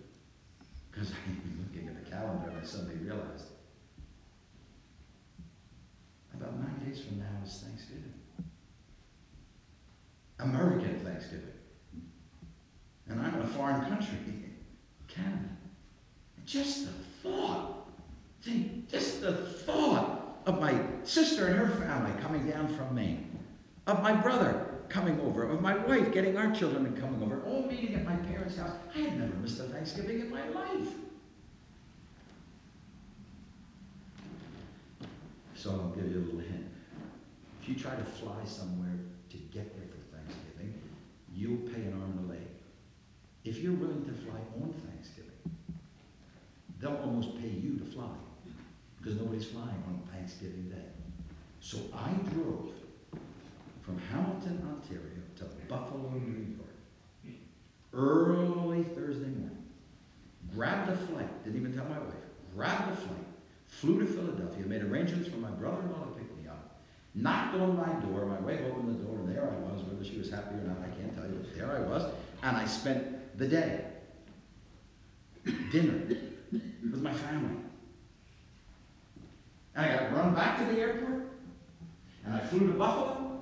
because 0.90 1.12
I 1.28 1.32
was 1.32 1.68
looking 1.68 1.90
at 1.90 2.02
the 2.02 2.10
calendar 2.10 2.50
and 2.50 2.58
I 2.58 2.66
suddenly 2.66 2.96
realized 2.96 3.48
about 6.34 6.58
nine 6.58 6.90
days 6.90 7.04
from 7.04 7.20
now 7.20 7.26
is 7.46 7.62
Thanksgiving. 7.66 8.14
American 10.40 11.00
Thanksgiving. 11.00 11.50
And 13.10 13.20
I'm 13.20 13.36
in 13.36 13.42
a 13.42 13.48
foreign 13.48 13.82
country, 13.82 14.18
Canada. 15.08 15.50
Just 16.46 16.86
the 16.86 16.92
thought, 17.22 17.85
see, 18.46 18.84
just 18.90 19.22
the 19.22 19.34
thought 19.34 20.40
of 20.46 20.62
my 20.62 20.80
sister 21.04 21.48
and 21.48 21.58
her 21.58 21.68
family 21.68 22.12
coming 22.22 22.48
down 22.48 22.68
from 22.68 22.94
Maine, 22.94 23.40
of 23.88 24.04
my 24.04 24.14
brother 24.14 24.68
coming 24.88 25.20
over, 25.22 25.44
of 25.44 25.62
my 25.62 25.76
wife 25.76 26.14
getting 26.14 26.38
our 26.38 26.54
children 26.54 26.86
and 26.86 27.00
coming 27.00 27.22
over, 27.24 27.42
all 27.44 27.64
meeting 27.64 27.96
at 27.96 28.06
my 28.06 28.16
parents' 28.16 28.58
house. 28.58 28.72
I 28.96 29.00
had 29.00 29.20
never 29.20 29.34
missed 29.38 29.60
a 29.60 29.64
Thanksgiving 29.64 30.20
in 30.22 30.30
my 30.30 30.48
life. 30.50 30.90
So 35.56 35.72
I'll 35.72 35.90
give 35.90 36.12
you 36.12 36.20
a 36.20 36.26
little 36.26 36.40
hint. 36.40 36.68
If 37.62 37.70
you 37.70 37.76
try 37.76 37.96
to 37.96 38.04
fly 38.04 38.46
somewhere 38.46 38.94
to 39.32 39.38
get 39.38 39.76
there 39.76 39.88
for 39.88 40.16
Thanksgiving, 40.16 40.80
you'll 41.34 41.68
pay 41.74 41.82
an 41.82 41.94
arm 42.00 42.20
and 42.20 42.30
a 42.30 42.34
leg. 42.34 42.48
If 43.44 43.58
you're 43.58 43.74
willing 43.74 44.06
to 44.06 44.12
fly 44.12 44.40
on 44.62 44.72
Thanksgiving, 44.88 45.32
they'll 46.80 46.98
almost 46.98 47.40
pay 47.40 47.50
you 47.50 47.80
to 47.80 47.86
fly 47.86 48.10
because 49.06 49.20
nobody's 49.20 49.46
flying 49.46 49.84
on 49.88 50.02
Thanksgiving 50.12 50.68
Day. 50.68 50.90
So 51.62 51.78
I 51.94 52.10
drove 52.34 52.72
from 53.84 54.00
Hamilton, 54.12 54.68
Ontario 54.68 55.22
to 55.38 55.46
Buffalo, 55.68 56.12
New 56.12 56.58
York, 56.58 57.38
early 57.94 58.82
Thursday 58.84 59.28
morning. 59.28 59.64
Grabbed 60.56 60.90
a 60.92 60.98
flight, 60.98 61.44
didn't 61.44 61.60
even 61.60 61.74
tell 61.76 61.86
my 61.86 62.00
wife, 62.00 62.16
grabbed 62.56 62.94
a 62.94 62.96
flight, 62.96 63.26
flew 63.68 64.00
to 64.00 64.08
Philadelphia, 64.08 64.66
made 64.66 64.82
arrangements 64.82 65.30
for 65.30 65.38
my 65.38 65.52
brother-in-law 65.52 66.06
to 66.06 66.12
pick 66.12 66.36
me 66.38 66.48
up, 66.50 66.80
knocked 67.14 67.56
on 67.56 67.78
my 67.78 67.94
door, 68.08 68.26
my 68.26 68.40
wife 68.40 68.62
opened 68.68 69.00
the 69.00 69.04
door, 69.04 69.18
and 69.18 69.36
there 69.36 69.44
I 69.44 69.72
was, 69.72 69.84
whether 69.84 70.04
she 70.04 70.18
was 70.18 70.32
happy 70.32 70.56
or 70.56 70.68
not, 70.68 70.78
I 70.80 70.90
can't 71.00 71.16
tell 71.16 71.26
you, 71.26 71.40
but 71.42 71.56
there 71.56 71.72
I 71.76 71.82
was, 71.82 72.12
and 72.42 72.58
I 72.58 72.66
spent 72.66 73.38
the 73.38 73.48
day, 73.48 73.86
dinner, 75.72 76.02
with 76.52 77.02
my 77.04 77.14
family. 77.14 77.58
And 79.76 79.86
I 79.86 79.94
got 79.94 80.14
run 80.14 80.34
back 80.34 80.60
to 80.60 80.74
the 80.74 80.80
airport, 80.80 81.28
and 82.24 82.34
I 82.34 82.40
flew 82.40 82.60
to 82.68 82.74
Buffalo, 82.74 83.42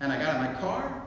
and 0.00 0.12
I 0.12 0.20
got 0.20 0.34
in 0.34 0.40
my 0.40 0.60
car, 0.60 1.02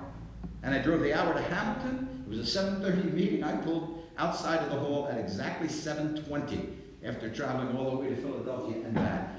and 0.64 0.74
I 0.74 0.82
drove 0.82 1.02
the 1.02 1.14
hour 1.14 1.34
to 1.34 1.42
Hamilton. 1.42 2.24
It 2.26 2.30
was 2.30 2.56
a 2.56 2.60
7.30 2.60 3.14
meeting. 3.14 3.44
I 3.44 3.58
pulled 3.58 4.04
outside 4.18 4.60
of 4.60 4.70
the 4.70 4.80
hall 4.80 5.10
at 5.12 5.18
exactly 5.18 5.68
7.20 5.68 6.74
after 7.04 7.30
traveling 7.30 7.76
all 7.76 7.92
the 7.92 7.98
way 7.98 8.10
to 8.10 8.16
Philadelphia 8.16 8.78
and 8.86 8.94
back. 8.94 9.30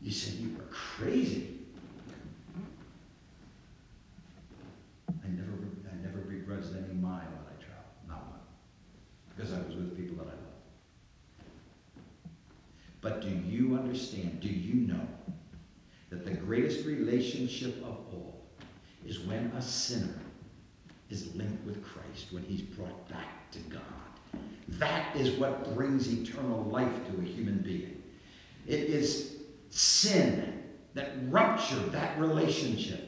You 0.00 0.12
said 0.12 0.34
you 0.34 0.54
were 0.56 0.64
crazy. 0.70 1.58
I 5.08 5.28
never, 5.28 5.52
I 5.90 5.96
never 6.06 6.18
begrudged 6.18 6.68
any 6.76 6.94
mile 6.94 7.18
that 7.18 7.50
I 7.50 7.62
traveled, 7.62 8.08
not 8.08 8.30
one, 8.30 8.40
because 9.36 9.52
I 9.52 9.58
was 9.58 9.74
with 9.74 9.96
people 9.96 10.24
that 10.24 10.30
I. 10.32 10.39
But 13.00 13.22
do 13.22 13.28
you 13.28 13.74
understand, 13.76 14.40
do 14.40 14.48
you 14.48 14.74
know 14.86 15.06
that 16.10 16.24
the 16.24 16.32
greatest 16.32 16.84
relationship 16.86 17.76
of 17.78 17.98
all 18.12 18.44
is 19.06 19.20
when 19.20 19.46
a 19.56 19.62
sinner 19.62 20.20
is 21.08 21.34
linked 21.34 21.64
with 21.64 21.82
Christ, 21.82 22.26
when 22.32 22.42
he's 22.42 22.60
brought 22.60 23.08
back 23.08 23.50
to 23.52 23.58
God? 23.60 23.82
That 24.68 25.16
is 25.16 25.38
what 25.38 25.74
brings 25.74 26.12
eternal 26.12 26.62
life 26.64 26.92
to 27.10 27.20
a 27.20 27.24
human 27.24 27.58
being. 27.58 28.02
It 28.66 28.80
is 28.80 29.36
sin 29.70 30.62
that 30.94 31.12
ruptured 31.28 31.92
that 31.92 32.18
relationship. 32.20 33.06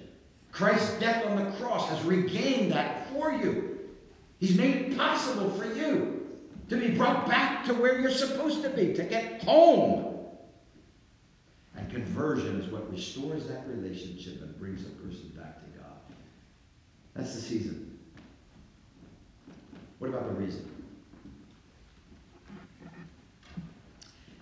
Christ's 0.52 0.98
death 0.98 1.24
on 1.26 1.36
the 1.36 1.50
cross 1.56 1.88
has 1.88 2.02
regained 2.02 2.72
that 2.72 3.10
for 3.10 3.32
you. 3.32 3.78
He's 4.38 4.56
made 4.56 4.74
it 4.76 4.96
possible 4.96 5.50
for 5.50 5.66
you 5.72 6.21
to 6.72 6.88
be 6.88 6.94
brought 6.96 7.28
back 7.28 7.66
to 7.66 7.74
where 7.74 8.00
you're 8.00 8.10
supposed 8.10 8.62
to 8.62 8.70
be, 8.70 8.94
to 8.94 9.04
get 9.04 9.42
home. 9.44 10.26
And 11.76 11.90
conversion 11.90 12.60
is 12.60 12.72
what 12.72 12.90
restores 12.90 13.46
that 13.48 13.66
relationship 13.68 14.40
and 14.40 14.58
brings 14.58 14.86
a 14.86 14.90
person 14.90 15.32
back 15.36 15.60
to 15.60 15.78
God. 15.78 15.98
That's 17.14 17.34
the 17.34 17.40
season. 17.42 17.98
What 19.98 20.08
about 20.08 20.26
the 20.28 20.44
reason? 20.44 20.68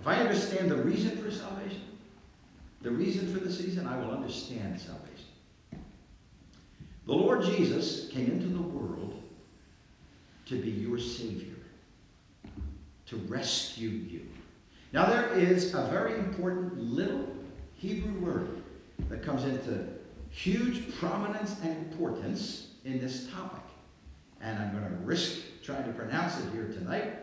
If 0.00 0.06
I 0.06 0.14
understand 0.14 0.70
the 0.70 0.76
reason 0.76 1.22
for 1.22 1.30
salvation, 1.30 1.82
the 2.80 2.92
reason 2.92 3.32
for 3.34 3.40
the 3.40 3.52
season, 3.52 3.86
I 3.86 3.98
will 3.98 4.12
understand 4.12 4.80
salvation. 4.80 5.26
The 7.06 7.12
Lord 7.12 7.42
Jesus 7.44 8.08
came 8.08 8.26
into 8.26 8.46
the 8.46 8.62
world 8.62 9.20
to 10.46 10.62
be 10.62 10.70
your 10.70 10.98
Savior, 10.98 11.49
to 13.10 13.16
rescue 13.16 13.88
you. 13.88 14.22
Now, 14.92 15.06
there 15.06 15.28
is 15.34 15.74
a 15.74 15.82
very 15.86 16.14
important 16.14 16.78
little 16.78 17.26
Hebrew 17.74 18.12
word 18.20 18.62
that 19.08 19.22
comes 19.22 19.44
into 19.44 19.86
huge 20.30 20.96
prominence 20.96 21.56
and 21.62 21.76
importance 21.76 22.68
in 22.84 23.00
this 23.00 23.28
topic. 23.30 23.62
And 24.40 24.58
I'm 24.58 24.70
going 24.72 24.84
to 24.84 25.04
risk 25.04 25.40
trying 25.62 25.84
to 25.84 25.92
pronounce 25.92 26.38
it 26.38 26.52
here 26.52 26.68
tonight, 26.68 27.14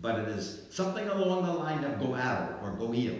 but 0.00 0.18
it 0.18 0.28
is 0.28 0.62
something 0.70 1.08
along 1.08 1.46
the 1.46 1.52
line 1.52 1.84
of 1.84 1.98
goel 1.98 2.58
or 2.62 2.76
goil. 2.78 3.16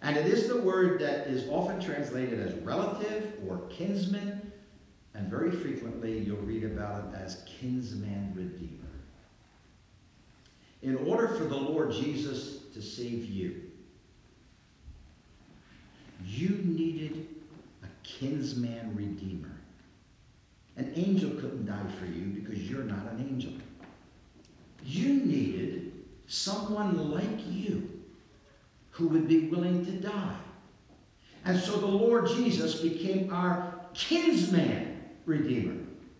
And 0.00 0.16
it 0.16 0.26
is 0.26 0.48
the 0.48 0.60
word 0.60 1.00
that 1.00 1.26
is 1.26 1.48
often 1.50 1.80
translated 1.80 2.38
as 2.38 2.54
relative 2.62 3.34
or 3.46 3.66
kinsman, 3.68 4.52
and 5.14 5.28
very 5.28 5.50
frequently 5.50 6.18
you'll 6.18 6.36
read 6.38 6.64
about 6.64 7.12
it 7.12 7.20
as 7.20 7.42
kinsman 7.46 8.32
redeemer. 8.36 8.77
In 10.82 10.96
order 10.96 11.28
for 11.28 11.44
the 11.44 11.56
Lord 11.56 11.92
Jesus 11.92 12.64
to 12.74 12.82
save 12.82 13.24
you, 13.24 13.62
you 16.24 16.60
needed 16.64 17.26
a 17.82 17.86
kinsman 18.02 18.94
redeemer. 18.94 19.56
An 20.76 20.92
angel 20.94 21.30
couldn't 21.30 21.66
die 21.66 21.90
for 21.98 22.06
you 22.06 22.26
because 22.26 22.70
you're 22.70 22.84
not 22.84 23.12
an 23.12 23.26
angel. 23.28 23.52
You 24.84 25.14
needed 25.14 25.92
someone 26.28 27.10
like 27.10 27.46
you 27.48 27.90
who 28.90 29.08
would 29.08 29.26
be 29.26 29.48
willing 29.48 29.84
to 29.86 29.92
die. 29.92 30.36
And 31.44 31.58
so 31.58 31.76
the 31.76 31.86
Lord 31.86 32.28
Jesus 32.28 32.80
became 32.80 33.32
our 33.32 33.74
kinsman 33.94 35.02
redeemer. 35.24 35.74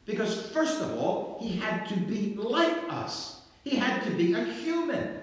Because, 0.07 0.51
first 0.51 0.81
of 0.81 0.99
all, 0.99 1.39
he 1.41 1.57
had 1.57 1.87
to 1.89 1.97
be 1.97 2.35
like 2.35 2.77
us, 2.89 3.38
he 3.69 3.77
had 3.77 4.03
to 4.05 4.11
be 4.11 4.33
a 4.33 4.45
human. 4.45 5.21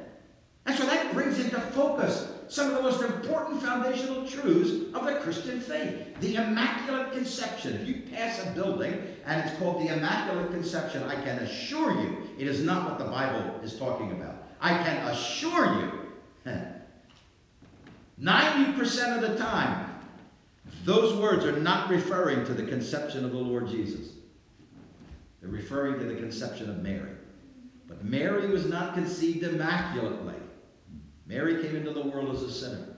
And 0.65 0.77
so 0.77 0.85
that 0.85 1.13
brings 1.13 1.39
into 1.39 1.59
focus 1.59 2.31
some 2.47 2.69
of 2.69 2.75
the 2.75 2.81
most 2.83 3.01
important 3.01 3.61
foundational 3.61 4.27
truths 4.27 4.95
of 4.95 5.05
the 5.05 5.15
Christian 5.15 5.59
faith. 5.59 6.19
The 6.19 6.35
Immaculate 6.35 7.11
Conception. 7.11 7.73
If 7.75 7.87
you 7.87 8.03
pass 8.11 8.45
a 8.45 8.51
building 8.51 9.01
and 9.25 9.47
it's 9.47 9.57
called 9.57 9.81
the 9.81 9.95
Immaculate 9.95 10.51
Conception, 10.51 11.03
I 11.03 11.15
can 11.15 11.39
assure 11.39 11.99
you 11.99 12.29
it 12.37 12.47
is 12.47 12.61
not 12.61 12.89
what 12.89 12.99
the 12.99 13.05
Bible 13.05 13.59
is 13.63 13.77
talking 13.77 14.11
about. 14.11 14.43
I 14.61 14.71
can 14.83 14.97
assure 15.07 15.81
you 15.81 15.91
90% 18.21 19.15
of 19.15 19.29
the 19.29 19.37
time, 19.37 19.91
those 20.83 21.15
words 21.17 21.45
are 21.45 21.59
not 21.59 21.89
referring 21.89 22.45
to 22.45 22.53
the 22.53 22.63
conception 22.63 23.25
of 23.25 23.31
the 23.31 23.37
Lord 23.37 23.67
Jesus. 23.67 24.13
They're 25.41 25.49
referring 25.49 25.99
to 25.99 26.05
the 26.05 26.15
conception 26.15 26.69
of 26.69 26.81
Mary. 26.81 27.11
But 27.87 28.03
Mary 28.03 28.47
was 28.47 28.65
not 28.65 28.93
conceived 28.93 29.43
immaculately. 29.43 30.35
Mary 31.27 31.61
came 31.61 31.75
into 31.75 31.91
the 31.91 32.07
world 32.07 32.35
as 32.35 32.43
a 32.43 32.51
sinner. 32.51 32.95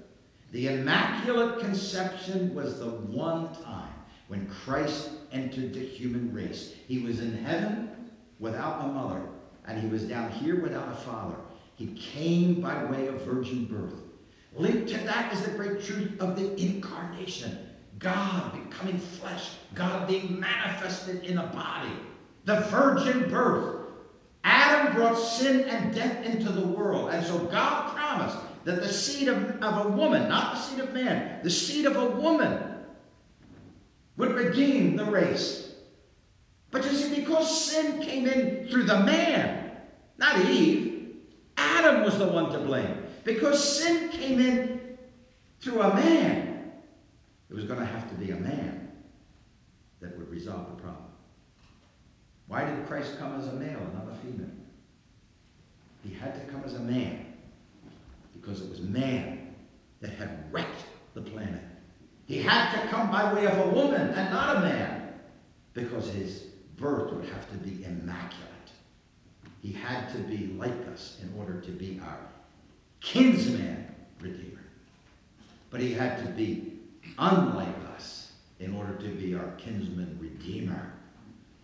The 0.52 0.68
immaculate 0.68 1.60
conception 1.60 2.56
was 2.56 2.80
the 2.80 2.90
one 2.90 3.54
time 3.64 3.94
when 4.28 4.50
Christ 4.50 5.10
entered 5.32 5.74
the 5.74 5.86
human 5.86 6.34
race. 6.34 6.74
He 6.88 7.00
was 7.00 7.20
in 7.20 7.44
heaven 7.44 8.12
without 8.40 8.86
a 8.86 8.88
mother, 8.88 9.22
and 9.66 9.80
he 9.80 9.88
was 9.88 10.04
down 10.04 10.32
here 10.32 10.62
without 10.62 10.90
a 10.90 10.96
father. 10.96 11.36
He 11.76 11.88
came 11.94 12.62
by 12.62 12.86
way 12.86 13.08
of 13.08 13.22
virgin 13.22 13.66
birth. 13.66 14.02
Linked 14.56 14.90
to 14.90 14.98
that 15.00 15.34
is 15.34 15.42
the 15.42 15.52
great 15.52 15.84
truth 15.84 16.20
of 16.20 16.36
the 16.36 16.56
incarnation 16.60 17.60
God 18.00 18.54
becoming 18.54 19.00
flesh, 19.00 19.52
God 19.74 20.08
being 20.08 20.40
manifested 20.40 21.24
in 21.24 21.38
a 21.40 21.48
body, 21.48 21.94
the 22.46 22.62
virgin 22.62 23.30
birth. 23.30 23.87
Adam 24.48 24.96
brought 24.96 25.16
sin 25.16 25.68
and 25.68 25.94
death 25.94 26.26
into 26.26 26.50
the 26.50 26.66
world, 26.66 27.10
and 27.12 27.26
so 27.26 27.38
God 27.38 27.94
promised 27.94 28.38
that 28.64 28.82
the 28.82 28.88
seed 28.88 29.28
of, 29.28 29.62
of 29.62 29.86
a 29.86 29.90
woman, 29.90 30.30
not 30.30 30.56
the 30.56 30.62
seed 30.62 30.80
of 30.80 30.94
man, 30.94 31.42
the 31.44 31.50
seed 31.50 31.86
of 31.86 31.98
a 31.98 32.06
woman 32.06 32.58
would 34.16 34.32
redeem 34.32 34.96
the 34.96 35.04
race. 35.04 35.74
But 36.72 36.86
you 36.86 36.92
see, 36.92 37.14
because 37.20 37.72
sin 37.72 38.02
came 38.02 38.26
in 38.26 38.70
through 38.70 38.84
the 38.84 39.02
man, 39.02 39.72
not 40.18 40.46
Eve, 40.46 41.18
Adam 41.58 42.04
was 42.04 42.18
the 42.18 42.28
one 42.28 42.50
to 42.52 42.60
blame. 42.60 43.04
Because 43.26 43.62
sin 43.62 44.10
came 44.10 44.40
in 44.40 44.98
through 45.60 45.82
a 45.82 45.94
man, 45.94 46.72
it 47.50 47.54
was 47.54 47.66
going 47.66 47.82
to 47.82 47.86
have 47.86 48.10
to 48.10 48.16
be 48.16 48.32
a 48.32 48.38
man 48.38 48.92
that 50.00 50.18
would 50.18 50.30
resolve 50.30 50.70
the 50.70 50.82
problem. 50.82 51.04
Why 52.48 52.66
did 52.66 52.88
Christ 52.88 53.18
come 53.20 53.40
as 53.40 53.48
a 53.48 53.54
male 53.54 53.80
and 53.80 53.94
not 53.94 54.08
a 54.12 54.16
female? 54.26 54.50
He 56.04 56.14
had 56.14 56.34
to 56.36 56.52
come 56.52 56.64
as 56.64 56.76
a 56.76 56.80
man 56.80 57.34
because 58.34 58.62
it 58.62 58.70
was 58.70 58.82
man 58.82 59.56
that 60.00 60.12
had 60.12 60.52
wrecked 60.52 60.86
the 61.14 61.22
planet. 61.22 61.64
He 62.26 62.42
had 62.42 62.72
to 62.72 62.88
come 62.88 63.10
by 63.10 63.34
way 63.34 63.46
of 63.48 63.58
a 63.68 63.70
woman 63.72 64.10
and 64.10 64.32
not 64.32 64.58
a 64.58 64.60
man 64.62 65.14
because 65.74 66.10
his 66.10 66.44
birth 66.78 67.14
would 67.14 67.26
have 67.26 67.50
to 67.52 67.58
be 67.58 67.84
immaculate. 67.84 68.48
He 69.62 69.72
had 69.72 70.12
to 70.14 70.20
be 70.20 70.54
like 70.58 70.88
us 70.94 71.20
in 71.22 71.34
order 71.38 71.60
to 71.60 71.72
be 71.72 72.00
our 72.04 72.20
kinsman 73.02 73.88
redeemer. 74.22 74.62
But 75.70 75.82
he 75.82 75.94
had 75.94 76.24
to 76.26 76.32
be 76.32 76.80
unlike 77.18 77.76
us 77.96 78.32
in 78.60 78.76
order 78.76 78.94
to 78.94 79.10
be 79.10 79.36
our 79.36 79.52
kinsman 79.58 80.18
redeemer. 80.22 80.94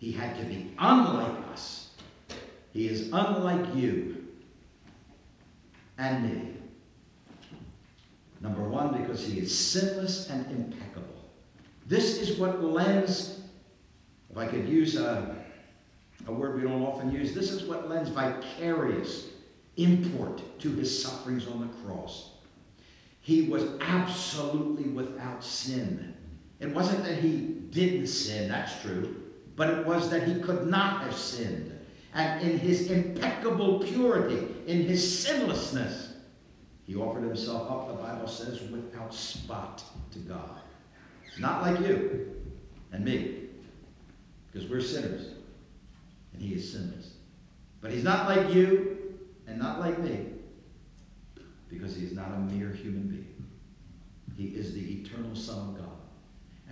He 0.04 0.12
had 0.12 0.36
to 0.36 0.44
be 0.44 0.70
unlike 0.78 1.34
us. 1.50 1.88
He 2.74 2.88
is 2.88 3.08
unlike 3.10 3.74
you 3.74 4.26
and 5.96 6.22
me. 6.24 6.56
Number 8.42 8.68
one, 8.68 9.00
because 9.00 9.26
he 9.26 9.40
is 9.40 9.58
sinless 9.58 10.28
and 10.28 10.44
impeccable. 10.50 11.24
This 11.86 12.18
is 12.18 12.38
what 12.38 12.62
lends, 12.62 13.40
if 14.30 14.36
I 14.36 14.46
could 14.46 14.68
use 14.68 14.96
a, 14.96 15.42
a 16.26 16.32
word 16.32 16.56
we 16.56 16.68
don't 16.68 16.82
often 16.82 17.10
use, 17.10 17.32
this 17.32 17.50
is 17.50 17.62
what 17.62 17.88
lends 17.88 18.10
vicarious 18.10 19.28
import 19.78 20.42
to 20.60 20.70
his 20.72 21.02
sufferings 21.02 21.46
on 21.46 21.62
the 21.62 21.88
cross. 21.88 22.32
He 23.22 23.48
was 23.48 23.64
absolutely 23.80 24.90
without 24.90 25.42
sin. 25.42 26.14
It 26.60 26.74
wasn't 26.74 27.04
that 27.04 27.20
he 27.20 27.38
didn't 27.70 28.08
sin, 28.08 28.50
that's 28.50 28.82
true, 28.82 29.23
but 29.56 29.70
it 29.70 29.86
was 29.86 30.10
that 30.10 30.26
he 30.26 30.40
could 30.40 30.66
not 30.66 31.02
have 31.02 31.16
sinned. 31.16 31.70
And 32.14 32.42
in 32.42 32.58
his 32.58 32.90
impeccable 32.90 33.80
purity, 33.80 34.46
in 34.66 34.82
his 34.82 35.18
sinlessness, 35.24 36.12
he 36.84 36.94
offered 36.96 37.24
himself 37.24 37.70
up, 37.70 37.88
the 37.88 38.02
Bible 38.02 38.28
says, 38.28 38.60
without 38.70 39.12
spot 39.12 39.82
to 40.12 40.18
God. 40.20 40.60
Not 41.38 41.62
like 41.62 41.80
you 41.80 42.30
and 42.92 43.04
me, 43.04 43.48
because 44.52 44.68
we're 44.68 44.80
sinners, 44.80 45.32
and 46.32 46.42
he 46.42 46.54
is 46.54 46.72
sinless. 46.72 47.14
But 47.80 47.90
he's 47.90 48.04
not 48.04 48.28
like 48.28 48.54
you 48.54 49.16
and 49.48 49.58
not 49.58 49.80
like 49.80 49.98
me, 49.98 50.26
because 51.68 51.96
he 51.96 52.04
is 52.04 52.12
not 52.12 52.28
a 52.28 52.38
mere 52.38 52.70
human 52.70 53.08
being. 53.08 53.46
He 54.36 54.56
is 54.56 54.74
the 54.74 55.00
eternal 55.00 55.34
Son 55.34 55.70
of 55.70 55.78
God. 55.78 55.93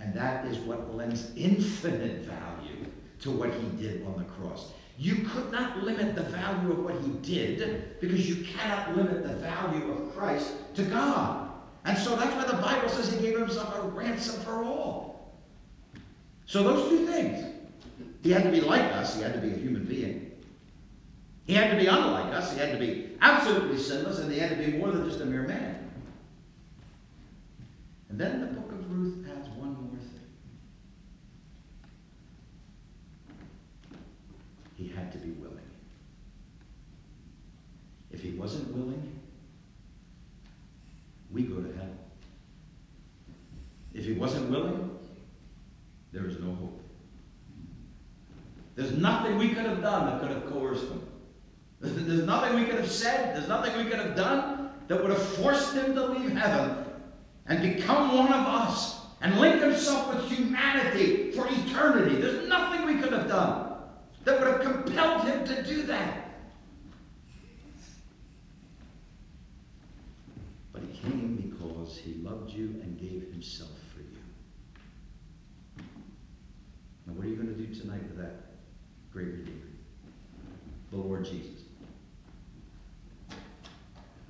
And 0.03 0.13
that 0.15 0.45
is 0.45 0.57
what 0.59 0.93
lends 0.93 1.31
infinite 1.37 2.25
value 2.25 2.85
to 3.21 3.31
what 3.31 3.49
he 3.53 3.67
did 3.81 4.05
on 4.05 4.17
the 4.17 4.25
cross. 4.25 4.73
You 4.97 5.27
could 5.29 5.49
not 5.49 5.81
limit 5.81 6.13
the 6.13 6.23
value 6.23 6.73
of 6.73 6.79
what 6.79 6.95
he 7.01 7.11
did 7.21 7.99
because 8.01 8.27
you 8.27 8.43
cannot 8.43 8.97
limit 8.97 9.23
the 9.23 9.35
value 9.35 9.91
of 9.93 10.13
Christ 10.13 10.51
to 10.75 10.83
God. 10.83 11.51
And 11.85 11.97
so 11.97 12.17
that's 12.17 12.35
why 12.35 12.45
the 12.45 12.61
Bible 12.61 12.89
says 12.89 13.13
he 13.13 13.21
gave 13.21 13.39
himself 13.39 13.77
a 13.77 13.87
ransom 13.87 14.41
for 14.41 14.63
all. 14.63 15.33
So 16.45 16.63
those 16.63 16.89
two 16.89 17.07
things. 17.07 17.45
He 18.21 18.31
had 18.31 18.43
to 18.43 18.51
be 18.51 18.61
like 18.61 18.81
us, 18.93 19.15
he 19.15 19.21
had 19.21 19.33
to 19.33 19.39
be 19.39 19.53
a 19.53 19.57
human 19.57 19.85
being. 19.85 20.31
He 21.45 21.53
had 21.53 21.71
to 21.71 21.77
be 21.77 21.87
unlike 21.87 22.33
us, 22.33 22.53
he 22.53 22.59
had 22.59 22.71
to 22.71 22.77
be 22.77 23.09
absolutely 23.21 23.77
sinless, 23.77 24.19
and 24.19 24.31
he 24.31 24.39
had 24.39 24.49
to 24.49 24.55
be 24.55 24.77
more 24.77 24.91
than 24.91 25.05
just 25.05 25.19
a 25.21 25.25
mere 25.25 25.43
man. 25.43 25.91
And 28.13 28.19
then 28.19 28.41
the 28.41 28.45
book 28.45 28.71
of 28.71 28.91
Ruth 28.91 29.25
adds 29.27 29.49
one 29.49 29.73
more 29.73 29.99
thing. 29.99 30.29
He 34.77 34.87
had 34.87 35.11
to 35.13 35.17
be 35.17 35.31
willing. 35.31 35.57
If 38.11 38.21
he 38.21 38.33
wasn't 38.33 38.71
willing, 38.71 39.19
we 41.31 41.41
go 41.41 41.55
to 41.55 41.75
hell. 41.75 41.89
If 43.95 44.05
he 44.05 44.13
wasn't 44.13 44.51
willing, 44.51 44.97
there 46.11 46.27
is 46.27 46.39
no 46.39 46.53
hope. 46.53 46.79
There's 48.75 48.91
nothing 49.33 49.49
we 49.49 49.55
could 49.55 49.65
have 49.65 49.81
done 49.81 50.05
that 50.05 50.21
could 50.21 50.29
have 50.29 50.45
coerced 50.51 50.87
him. 50.89 51.01
There's 51.79 52.25
nothing 52.25 52.59
we 52.59 52.65
could 52.65 52.79
have 52.79 52.89
said, 52.89 53.35
there's 53.35 53.47
nothing 53.47 53.77
we 53.77 53.89
could 53.89 53.99
have 53.99 54.15
done 54.15 54.71
that 54.87 55.01
would 55.01 55.11
have 55.11 55.21
forced 55.21 55.73
him 55.73 55.93
to 55.95 56.05
leave 56.05 56.31
heaven 56.31 56.85
and 57.47 57.75
become 57.75 58.15
one 58.15 58.31
of 58.31 58.47
us 58.47 59.01
and 59.21 59.37
link 59.39 59.61
himself 59.61 60.13
with 60.13 60.31
humanity 60.31 61.31
for 61.31 61.47
eternity. 61.49 62.15
There's 62.15 62.47
nothing 62.47 62.85
we 62.85 63.01
could 63.01 63.11
have 63.11 63.27
done 63.27 63.73
that 64.23 64.39
would 64.39 64.47
have 64.47 64.61
compelled 64.61 65.27
him 65.27 65.45
to 65.45 65.63
do 65.63 65.83
that. 65.83 66.19
But 70.71 70.83
he 70.83 70.97
came 70.99 71.35
because 71.35 71.97
he 71.97 72.13
loved 72.15 72.51
you 72.51 72.79
and 72.81 72.97
gave 72.97 73.29
himself 73.31 73.71
for 73.93 73.99
you. 73.99 75.83
Now, 77.05 77.13
what 77.13 77.25
are 77.25 77.29
you 77.29 77.35
going 77.35 77.49
to 77.49 77.53
do 77.53 77.73
tonight 77.73 78.03
with 78.03 78.17
that 78.19 78.52
great 79.13 79.27
Redeemer? 79.27 79.57
The 80.91 80.97
Lord 80.97 81.23
Jesus. 81.23 81.61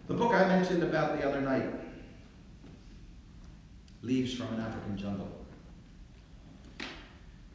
The 0.07 0.13
book 0.13 0.33
I 0.33 0.45
mentioned 0.47 0.83
about 0.83 1.17
the 1.17 1.27
other 1.27 1.39
night, 1.39 1.69
Leaves 4.01 4.33
from 4.33 4.53
an 4.53 4.59
African 4.59 4.97
Jungle. 4.97 5.31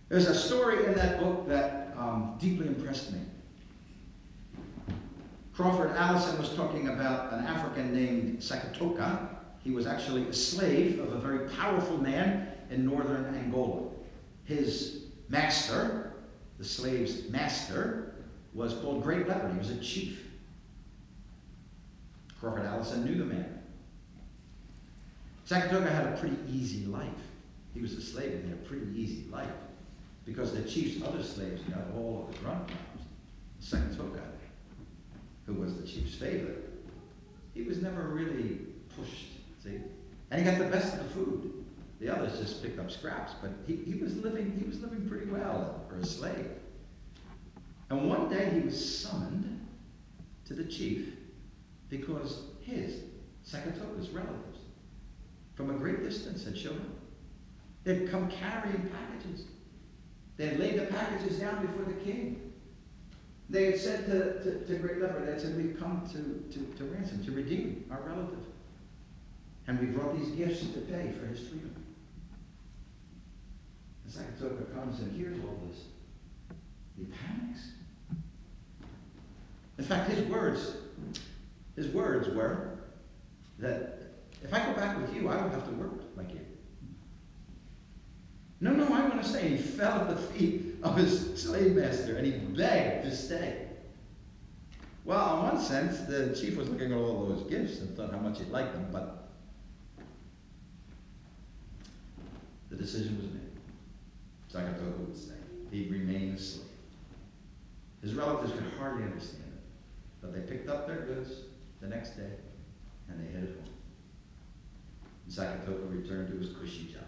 There's 0.09 0.27
a 0.27 0.35
story 0.35 0.87
in 0.87 0.95
that 0.95 1.21
book 1.21 1.47
that 1.47 1.95
um, 1.99 2.37
deeply 2.41 2.67
impressed 2.67 3.13
me. 3.13 3.21
Crawford 5.53 5.91
Allison 5.91 6.39
was 6.39 6.55
talking 6.55 6.89
about 6.89 7.35
an 7.35 7.45
African 7.45 7.93
named 7.93 8.39
Sakatoka. 8.39 9.29
He 9.63 9.71
was 9.71 9.87
actually 9.87 10.23
a 10.23 10.33
slave 10.33 11.01
of 11.01 11.13
a 11.13 11.19
very 11.19 11.51
powerful 11.51 11.99
man 11.99 12.49
in 12.71 12.87
northern 12.87 13.35
Angola. 13.35 13.91
His 14.45 15.03
master, 15.29 16.08
the 16.59 16.65
slave's 16.65 17.29
master, 17.31 18.15
was 18.55 18.75
called 18.75 19.03
Great 19.03 19.29
Leopard. 19.29 19.53
He 19.53 19.59
was 19.59 19.71
a 19.71 19.79
chief. 19.79 20.27
Crawford 22.41 22.67
Allison 22.67 23.05
knew 23.05 23.17
the 23.17 23.25
man. 23.25 23.63
Sakatoka 25.49 25.91
had 25.91 26.07
a 26.07 26.17
pretty 26.19 26.37
easy 26.51 26.87
life. 26.87 27.09
He 27.75 27.81
was 27.81 27.95
a 27.95 28.03
slave 28.03 28.33
and 28.33 28.45
he 28.45 28.51
had 28.51 28.59
a 28.59 28.63
pretty 28.63 28.87
easy 28.95 29.27
life 29.31 29.49
because 30.25 30.53
the 30.53 30.63
chief's 30.63 31.03
other 31.07 31.23
slaves 31.23 31.63
got 31.63 31.85
all 31.97 32.27
of 32.29 32.35
the 32.35 32.41
grunt 32.41 32.69
jobs. 32.69 33.07
Sakatoka, 33.63 34.21
who 35.47 35.55
was 35.55 35.77
the 35.81 35.87
chief's 35.87 36.15
favorite, 36.15 36.71
he 37.55 37.63
was 37.63 37.81
never 37.81 38.03
really 38.09 38.59
pushed, 38.97 39.27
see? 39.63 39.81
And 40.31 40.41
he 40.41 40.51
got 40.51 40.59
the 40.59 40.67
best 40.67 40.95
of 40.95 41.05
the 41.05 41.11
food. 41.11 41.65
The 42.01 42.15
others 42.15 42.39
just 42.39 42.63
picked 42.63 42.79
up 42.79 42.91
scraps, 42.91 43.33
but 43.43 43.51
he, 43.67 43.77
he 43.77 43.95
was 43.95 44.17
living 44.17 44.57
he 44.59 44.69
was 44.69 44.81
living 44.81 45.09
pretty 45.09 45.27
well 45.27 45.85
for 45.89 45.97
a 45.97 46.07
slave. 46.07 46.49
And 47.91 48.09
one 48.09 48.29
day 48.29 48.51
he 48.55 48.61
was 48.61 49.01
summoned 49.01 49.67
to 50.45 50.55
the 50.55 50.65
chief 50.65 51.15
because 51.89 52.43
his, 52.61 53.01
Sakatoka's 53.47 54.11
relatives, 54.11 54.59
from 55.55 55.71
a 55.71 55.75
great 55.75 56.03
distance 56.03 56.45
had 56.45 56.57
shown 56.57 56.77
up. 56.77 56.99
They'd 57.85 58.11
come 58.11 58.31
carrying 58.31 58.91
packages. 58.91 59.47
They 60.37 60.49
had 60.49 60.61
laid 60.61 60.79
the 60.79 60.87
packages 60.87 61.39
down 61.39 61.67
before 61.67 61.85
the 61.85 62.01
king. 62.05 62.53
They 63.51 63.65
had 63.65 63.81
said 63.81 64.07
to, 64.07 64.43
to, 64.45 64.67
to 64.67 64.75
Great 64.77 65.01
Leopard, 65.01 65.27
they 65.27 65.41
said, 65.41 65.57
We've 65.57 65.79
come 65.79 66.07
to, 66.13 66.53
to, 66.53 66.65
to 66.77 66.85
ransom, 66.85 67.25
to 67.25 67.33
redeem 67.33 67.87
our 67.91 68.01
relative. 68.03 68.45
And 69.67 69.81
we 69.81 69.87
brought 69.87 70.19
these 70.19 70.29
gifts 70.31 70.61
to 70.61 70.81
pay 70.81 71.13
for 71.19 71.27
his 71.27 71.49
freedom. 71.49 71.78
And 74.17 74.27
Sakatoka 74.27 74.75
comes 74.75 75.01
and 75.01 75.15
hears 75.17 75.39
all 75.45 75.59
this. 75.69 75.85
He 76.97 77.05
panics. 77.05 77.73
In 79.77 79.85
fact, 79.85 80.11
his 80.11 80.27
words, 80.29 80.73
his 81.77 81.89
words 81.89 82.29
were 82.29 82.79
that 83.59 83.99
if 84.43 84.53
I 84.53 84.65
go 84.65 84.73
back 84.75 84.99
with 85.01 85.15
you, 85.15 85.29
I 85.29 85.37
don't 85.37 85.51
have 85.51 85.67
to 85.69 85.75
work 85.75 85.93
like 86.17 86.33
you. 86.33 86.41
No, 88.61 88.73
no, 88.73 88.87
I 88.87 89.09
want 89.09 89.23
to 89.23 89.29
stay. 89.29 89.51
He 89.51 89.57
fell 89.57 90.01
at 90.01 90.09
the 90.09 90.17
feet 90.17 90.77
of 90.83 90.97
his 90.97 91.41
slave 91.41 91.77
master 91.77 92.17
and 92.17 92.27
he 92.27 92.33
begged 92.33 93.05
to 93.05 93.15
stay. 93.15 93.69
Well, 95.05 95.39
in 95.39 95.43
one 95.55 95.61
sense, 95.61 96.01
the 96.01 96.37
chief 96.39 96.57
was 96.57 96.69
looking 96.69 96.93
at 96.93 96.99
all 96.99 97.27
those 97.27 97.49
gifts 97.49 97.81
and 97.81 97.97
thought 97.97 98.11
how 98.11 98.19
much 98.19 98.39
he 98.39 98.45
liked 98.47 98.73
them, 98.73 98.89
but 98.93 99.29
the 102.69 102.77
decision 102.77 103.17
was 103.17 103.27
made. 103.27 103.48
Sakatoka 104.53 104.99
would 104.99 105.17
say. 105.17 105.35
He'd 105.71 105.91
remain 105.91 106.33
a 106.33 106.39
slave. 106.39 106.65
His 108.03 108.15
relatives 108.15 108.53
could 108.53 108.73
hardly 108.79 109.05
understand 109.05 109.45
it, 109.55 109.63
but 110.23 110.33
they 110.33 110.41
picked 110.41 110.69
up 110.69 110.87
their 110.87 111.03
goods 111.03 111.33
the 111.81 111.89
next 111.89 112.11
day 112.11 112.31
and 113.09 113.21
they 113.21 113.33
headed 113.33 113.57
home. 113.57 113.75
And 115.27 115.35
Sakatoka 115.35 115.91
returned 115.91 116.29
to 116.29 116.39
his 116.39 116.57
cushy 116.57 116.93
job. 116.93 117.03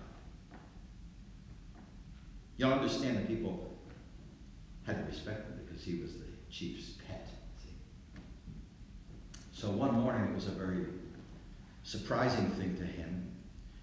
You'll 2.57 2.73
understand 2.73 3.17
that 3.17 3.29
people 3.29 3.73
had 4.85 4.99
to 4.99 5.05
respect 5.05 5.49
him 5.49 5.61
because 5.65 5.83
he 5.83 6.01
was 6.01 6.15
the 6.15 6.27
chief's 6.51 6.91
pet. 7.09 7.27
See? 7.63 8.21
So 9.53 9.71
one 9.71 9.95
morning 9.95 10.25
it 10.25 10.35
was 10.35 10.47
a 10.47 10.51
very 10.51 10.85
surprising 11.85 12.51
thing 12.51 12.77
to 12.77 12.85
him 12.85 13.33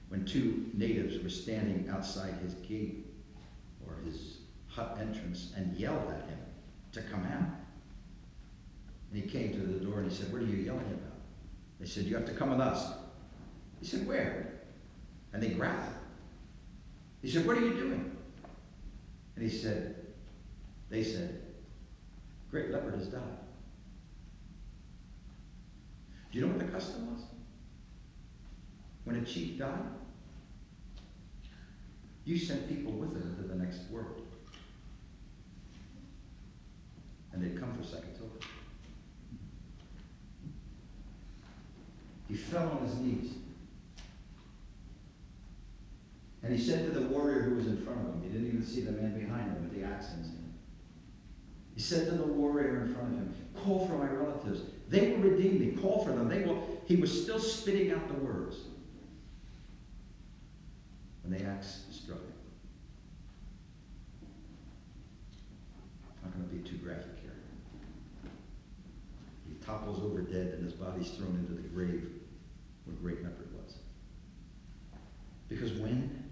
when 0.09 0.25
two 0.25 0.65
natives 0.73 1.21
were 1.23 1.29
standing 1.29 1.89
outside 1.89 2.35
his 2.43 2.53
gate 2.55 3.06
or 3.87 4.03
his 4.05 4.37
hut 4.67 4.97
entrance 4.99 5.53
and 5.55 5.75
yelled 5.75 6.09
at 6.09 6.29
him 6.29 6.39
to 6.91 7.01
come 7.01 7.25
out. 7.25 7.49
And 9.11 9.21
he 9.23 9.27
came 9.27 9.51
to 9.53 9.59
the 9.59 9.85
door 9.85 9.99
and 9.99 10.11
he 10.11 10.15
said, 10.15 10.31
What 10.31 10.41
are 10.41 10.45
you 10.45 10.57
yelling 10.57 10.81
about? 10.81 11.17
They 11.79 11.85
said, 11.85 12.05
You 12.05 12.15
have 12.15 12.25
to 12.25 12.33
come 12.33 12.49
with 12.51 12.59
us. 12.59 12.93
He 13.79 13.85
said, 13.85 14.07
Where? 14.07 14.53
And 15.33 15.41
they 15.41 15.49
grabbed 15.49 15.83
him. 15.83 15.93
He 17.21 17.29
said, 17.29 17.45
What 17.45 17.57
are 17.57 17.61
you 17.61 17.73
doing? 17.73 18.17
And 19.35 19.43
he 19.43 19.55
said, 19.55 19.95
They 20.89 21.03
said, 21.03 21.41
Great 22.51 22.71
leopard 22.71 22.95
has 22.95 23.07
died. 23.07 23.21
Do 26.31 26.39
you 26.39 26.45
know 26.45 26.53
what 26.53 26.59
the 26.59 26.71
custom 26.71 27.13
was? 27.13 27.23
When 29.03 29.15
a 29.15 29.21
chief 29.23 29.57
died, 29.57 29.85
you 32.27 32.37
sent 32.37 32.67
people 32.67 32.91
with 32.91 33.13
him 33.13 33.37
to 33.37 33.43
the 33.43 33.55
next 33.55 33.89
world. 33.89 34.21
And 37.31 37.41
they'd 37.41 37.57
come 37.57 37.73
for 37.73 37.83
Sakatoka. 37.83 38.45
He 42.27 42.35
fell 42.35 42.69
on 42.69 42.85
his 42.85 42.97
knees. 42.97 43.31
And 46.43 46.53
he 46.53 46.61
said 46.61 46.85
to 46.85 46.99
the 46.99 47.07
warrior 47.07 47.43
who 47.43 47.55
was 47.55 47.67
in 47.67 47.77
front 47.77 47.99
of 48.01 48.15
him, 48.15 48.21
he 48.23 48.29
didn't 48.29 48.47
even 48.47 48.65
see 48.65 48.81
the 48.81 48.91
man 48.91 49.17
behind 49.17 49.49
him 49.49 49.63
with 49.63 49.73
the 49.73 49.87
axe 49.87 50.11
in 50.11 50.17
his 50.17 50.27
hand. 50.27 50.53
He 51.75 51.79
said 51.81 52.07
to 52.07 52.15
the 52.15 52.25
warrior 52.25 52.81
in 52.81 52.93
front 52.93 53.13
of 53.13 53.19
him, 53.19 53.35
Call 53.55 53.87
for 53.87 53.93
my 53.93 54.09
relatives. 54.09 54.61
They 54.89 55.11
will 55.11 55.29
redeem 55.29 55.59
me. 55.59 55.81
Call 55.81 56.03
for 56.03 56.11
them. 56.11 56.27
They 56.27 56.43
will. 56.43 56.81
He 56.85 56.97
was 56.97 57.23
still 57.23 57.39
spitting 57.39 57.91
out 57.91 58.07
the 58.09 58.15
words 58.15 58.57
when 61.27 61.37
the 61.37 61.45
axe 61.45 61.81
struck 61.91 62.19
him. 62.19 62.33
I'm 66.23 66.31
not 66.31 66.37
going 66.37 66.49
to 66.49 66.55
be 66.55 66.69
too 66.69 66.77
graphic 66.77 67.19
here. 67.21 67.35
He 69.47 69.55
topples 69.87 70.03
over 70.03 70.21
dead, 70.21 70.53
and 70.53 70.63
his 70.63 70.73
body's 70.73 71.09
thrown 71.11 71.35
into 71.35 71.53
the 71.53 71.67
grave 71.69 72.09
where 72.85 72.95
Great 72.97 73.23
Leopard 73.23 73.49
was. 73.53 73.75
Because 75.49 75.73
when 75.73 76.23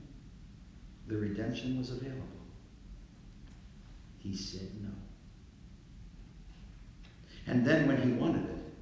the 1.08 1.18
redemption 1.18 1.78
was 1.78 1.92
available, 1.92 2.24
he 4.20 4.36
said 4.36 4.70
no. 4.82 4.90
And 7.48 7.66
then 7.66 7.88
when 7.88 8.02
he 8.02 8.12
wanted 8.14 8.50
it, 8.50 8.74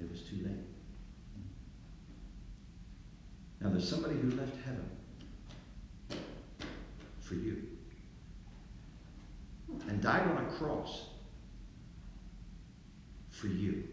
it 0.00 0.10
was 0.10 0.22
too 0.22 0.36
late. 0.36 0.66
Now 3.60 3.70
there's 3.70 3.88
somebody 3.88 4.16
who 4.16 4.30
left 4.30 4.56
heaven 4.64 4.88
for 7.20 7.34
you 7.34 7.62
and 9.88 10.02
died 10.02 10.26
on 10.28 10.44
a 10.44 10.50
cross 10.52 11.09
for 13.40 13.48
you. 13.48 13.84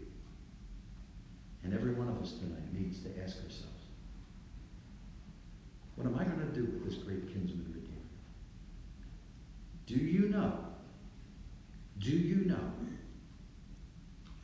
And 1.64 1.74
every 1.74 1.94
one 1.94 2.08
of 2.08 2.20
us 2.22 2.32
tonight 2.32 2.72
needs 2.72 3.00
to 3.00 3.08
ask 3.22 3.36
ourselves, 3.36 3.64
what 5.96 6.06
am 6.06 6.16
I 6.16 6.24
going 6.24 6.38
to 6.38 6.54
do 6.54 6.64
with 6.64 6.84
this 6.84 6.94
great 7.02 7.26
kinsman 7.26 7.66
redeemer? 7.74 7.88
Do 9.86 9.94
you 9.94 10.28
know? 10.28 10.52
Do 11.98 12.10
you 12.10 12.44
know 12.44 12.72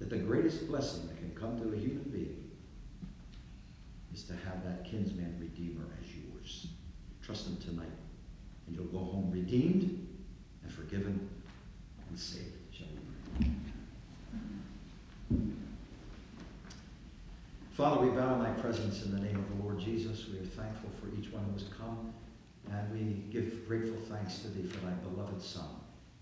that 0.01 0.11
the 0.11 0.17
greatest 0.17 0.67
blessing 0.67 1.07
that 1.07 1.17
can 1.19 1.31
come 1.39 1.57
to 1.59 1.73
a 1.73 1.77
human 1.77 2.11
being 2.11 2.51
is 4.13 4.25
to 4.25 4.33
have 4.33 4.65
that 4.65 4.85
kinsman 4.85 5.37
redeemer 5.39 5.85
as 6.03 6.09
yours? 6.17 6.67
Trust 7.23 7.47
him 7.47 7.57
tonight, 7.59 7.93
and 8.67 8.75
you'll 8.75 8.87
go 8.87 8.99
home 8.99 9.31
redeemed 9.31 10.09
and 10.63 10.73
forgiven 10.73 11.29
and 12.09 12.19
saved. 12.19 12.57
Shall 12.73 12.89
we 12.89 13.47
pray? 13.47 13.51
Father, 17.75 18.07
we 18.07 18.17
bow 18.17 18.35
in 18.35 18.41
thy 18.41 18.53
presence 18.61 19.05
in 19.05 19.11
the 19.11 19.21
name 19.21 19.35
of 19.35 19.49
the 19.49 19.65
Lord 19.65 19.81
Jesus. 19.81 20.29
We 20.29 20.39
are 20.39 20.45
thankful 20.45 20.91
for 21.01 21.09
each 21.19 21.33
one 21.33 21.45
who 21.45 21.55
has 21.55 21.65
come, 21.77 22.15
and 22.71 22.93
we 22.93 23.25
give 23.33 23.67
grateful 23.67 23.99
thanks 24.09 24.39
to 24.39 24.49
thee 24.49 24.69
for 24.69 24.79
thy 24.87 24.93
beloved 24.93 25.43
Son 25.43 25.67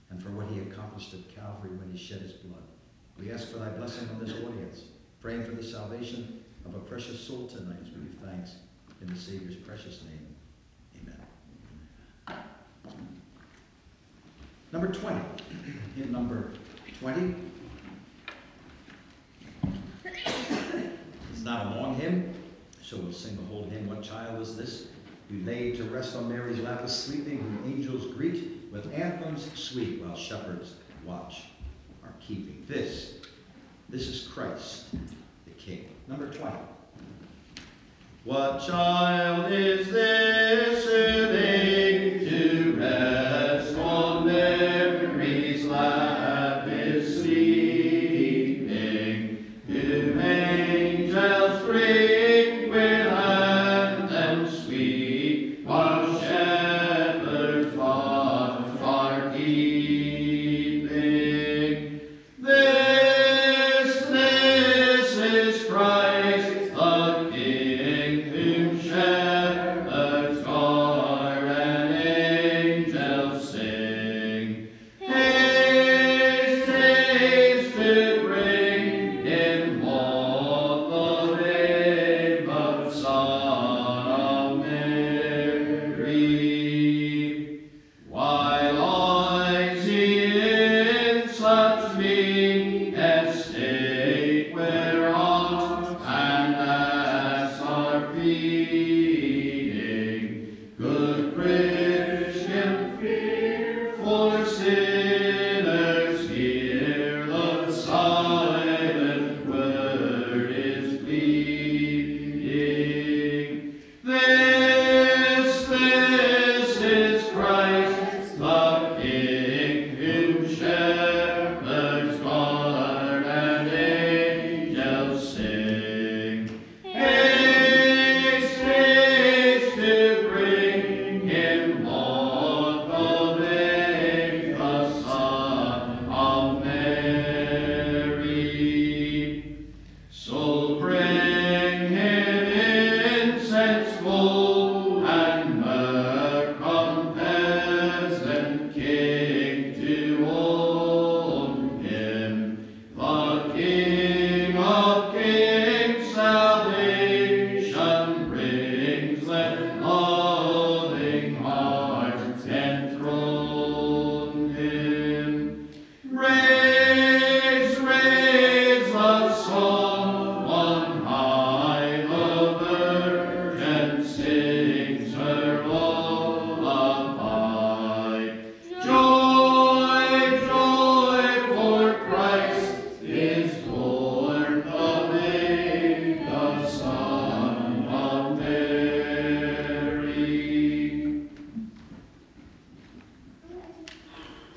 and 0.09 0.22
for 0.22 0.30
what 0.30 0.46
he 0.46 0.61
accomplished 0.61 1.12
at 1.12 1.28
Calvary 1.34 1.76
when 1.76 1.90
he 1.90 1.98
shed 1.98 2.22
his 2.22 2.32
blood. 2.32 2.62
We 3.20 3.30
ask 3.30 3.48
for 3.53 3.59
thy 3.59 3.68
blessing 3.68 4.09
on 4.09 4.24
this 4.24 4.34
audience, 4.36 4.84
praying 5.20 5.44
for 5.44 5.50
the 5.50 5.62
salvation 5.62 6.42
of 6.64 6.74
a 6.74 6.78
precious 6.78 7.20
soul 7.20 7.46
tonight 7.46 7.80
as 7.82 7.88
we 7.88 8.00
give 8.00 8.18
thanks 8.24 8.57
in 9.03 9.09
the 9.09 9.20
Savior's 9.20 9.57
precious 9.57 10.03
name. 10.05 11.12
Amen. 12.30 12.42
Number 14.72 14.88
20. 14.88 15.20
Hymn 15.96 16.12
number 16.12 16.53
20. 17.00 17.34
It's 21.43 21.49
not 21.49 21.66
a 21.66 21.80
long 21.80 21.97
hymn, 21.97 22.32
so 22.84 22.97
we'll 22.99 23.12
sing 23.12 23.36
the 23.36 23.43
whole 23.47 23.64
hymn. 23.64 23.88
What 23.88 24.01
child 24.01 24.40
is 24.40 24.57
this? 24.57 24.86
Who 25.28 25.45
laid 25.45 25.76
to 25.78 25.82
rest 25.82 26.14
on 26.14 26.28
Mary's 26.28 26.61
lap 26.61 26.84
is 26.84 26.93
sleeping, 26.93 27.38
whom 27.38 27.64
angels 27.66 28.14
greet 28.14 28.68
with 28.70 28.95
anthems 28.95 29.51
sweet, 29.57 30.01
while 30.01 30.14
shepherds 30.14 30.76
watch 31.05 31.47
are 32.05 32.12
keeping. 32.20 32.64
This, 32.68 33.14
this 33.88 34.07
is 34.07 34.28
Christ, 34.28 34.93
the 35.45 35.51
King. 35.59 35.88
Number 36.07 36.30
20. 36.32 36.57
What 38.22 38.64
child 38.64 39.51
is 39.51 39.90
this? 39.90 40.86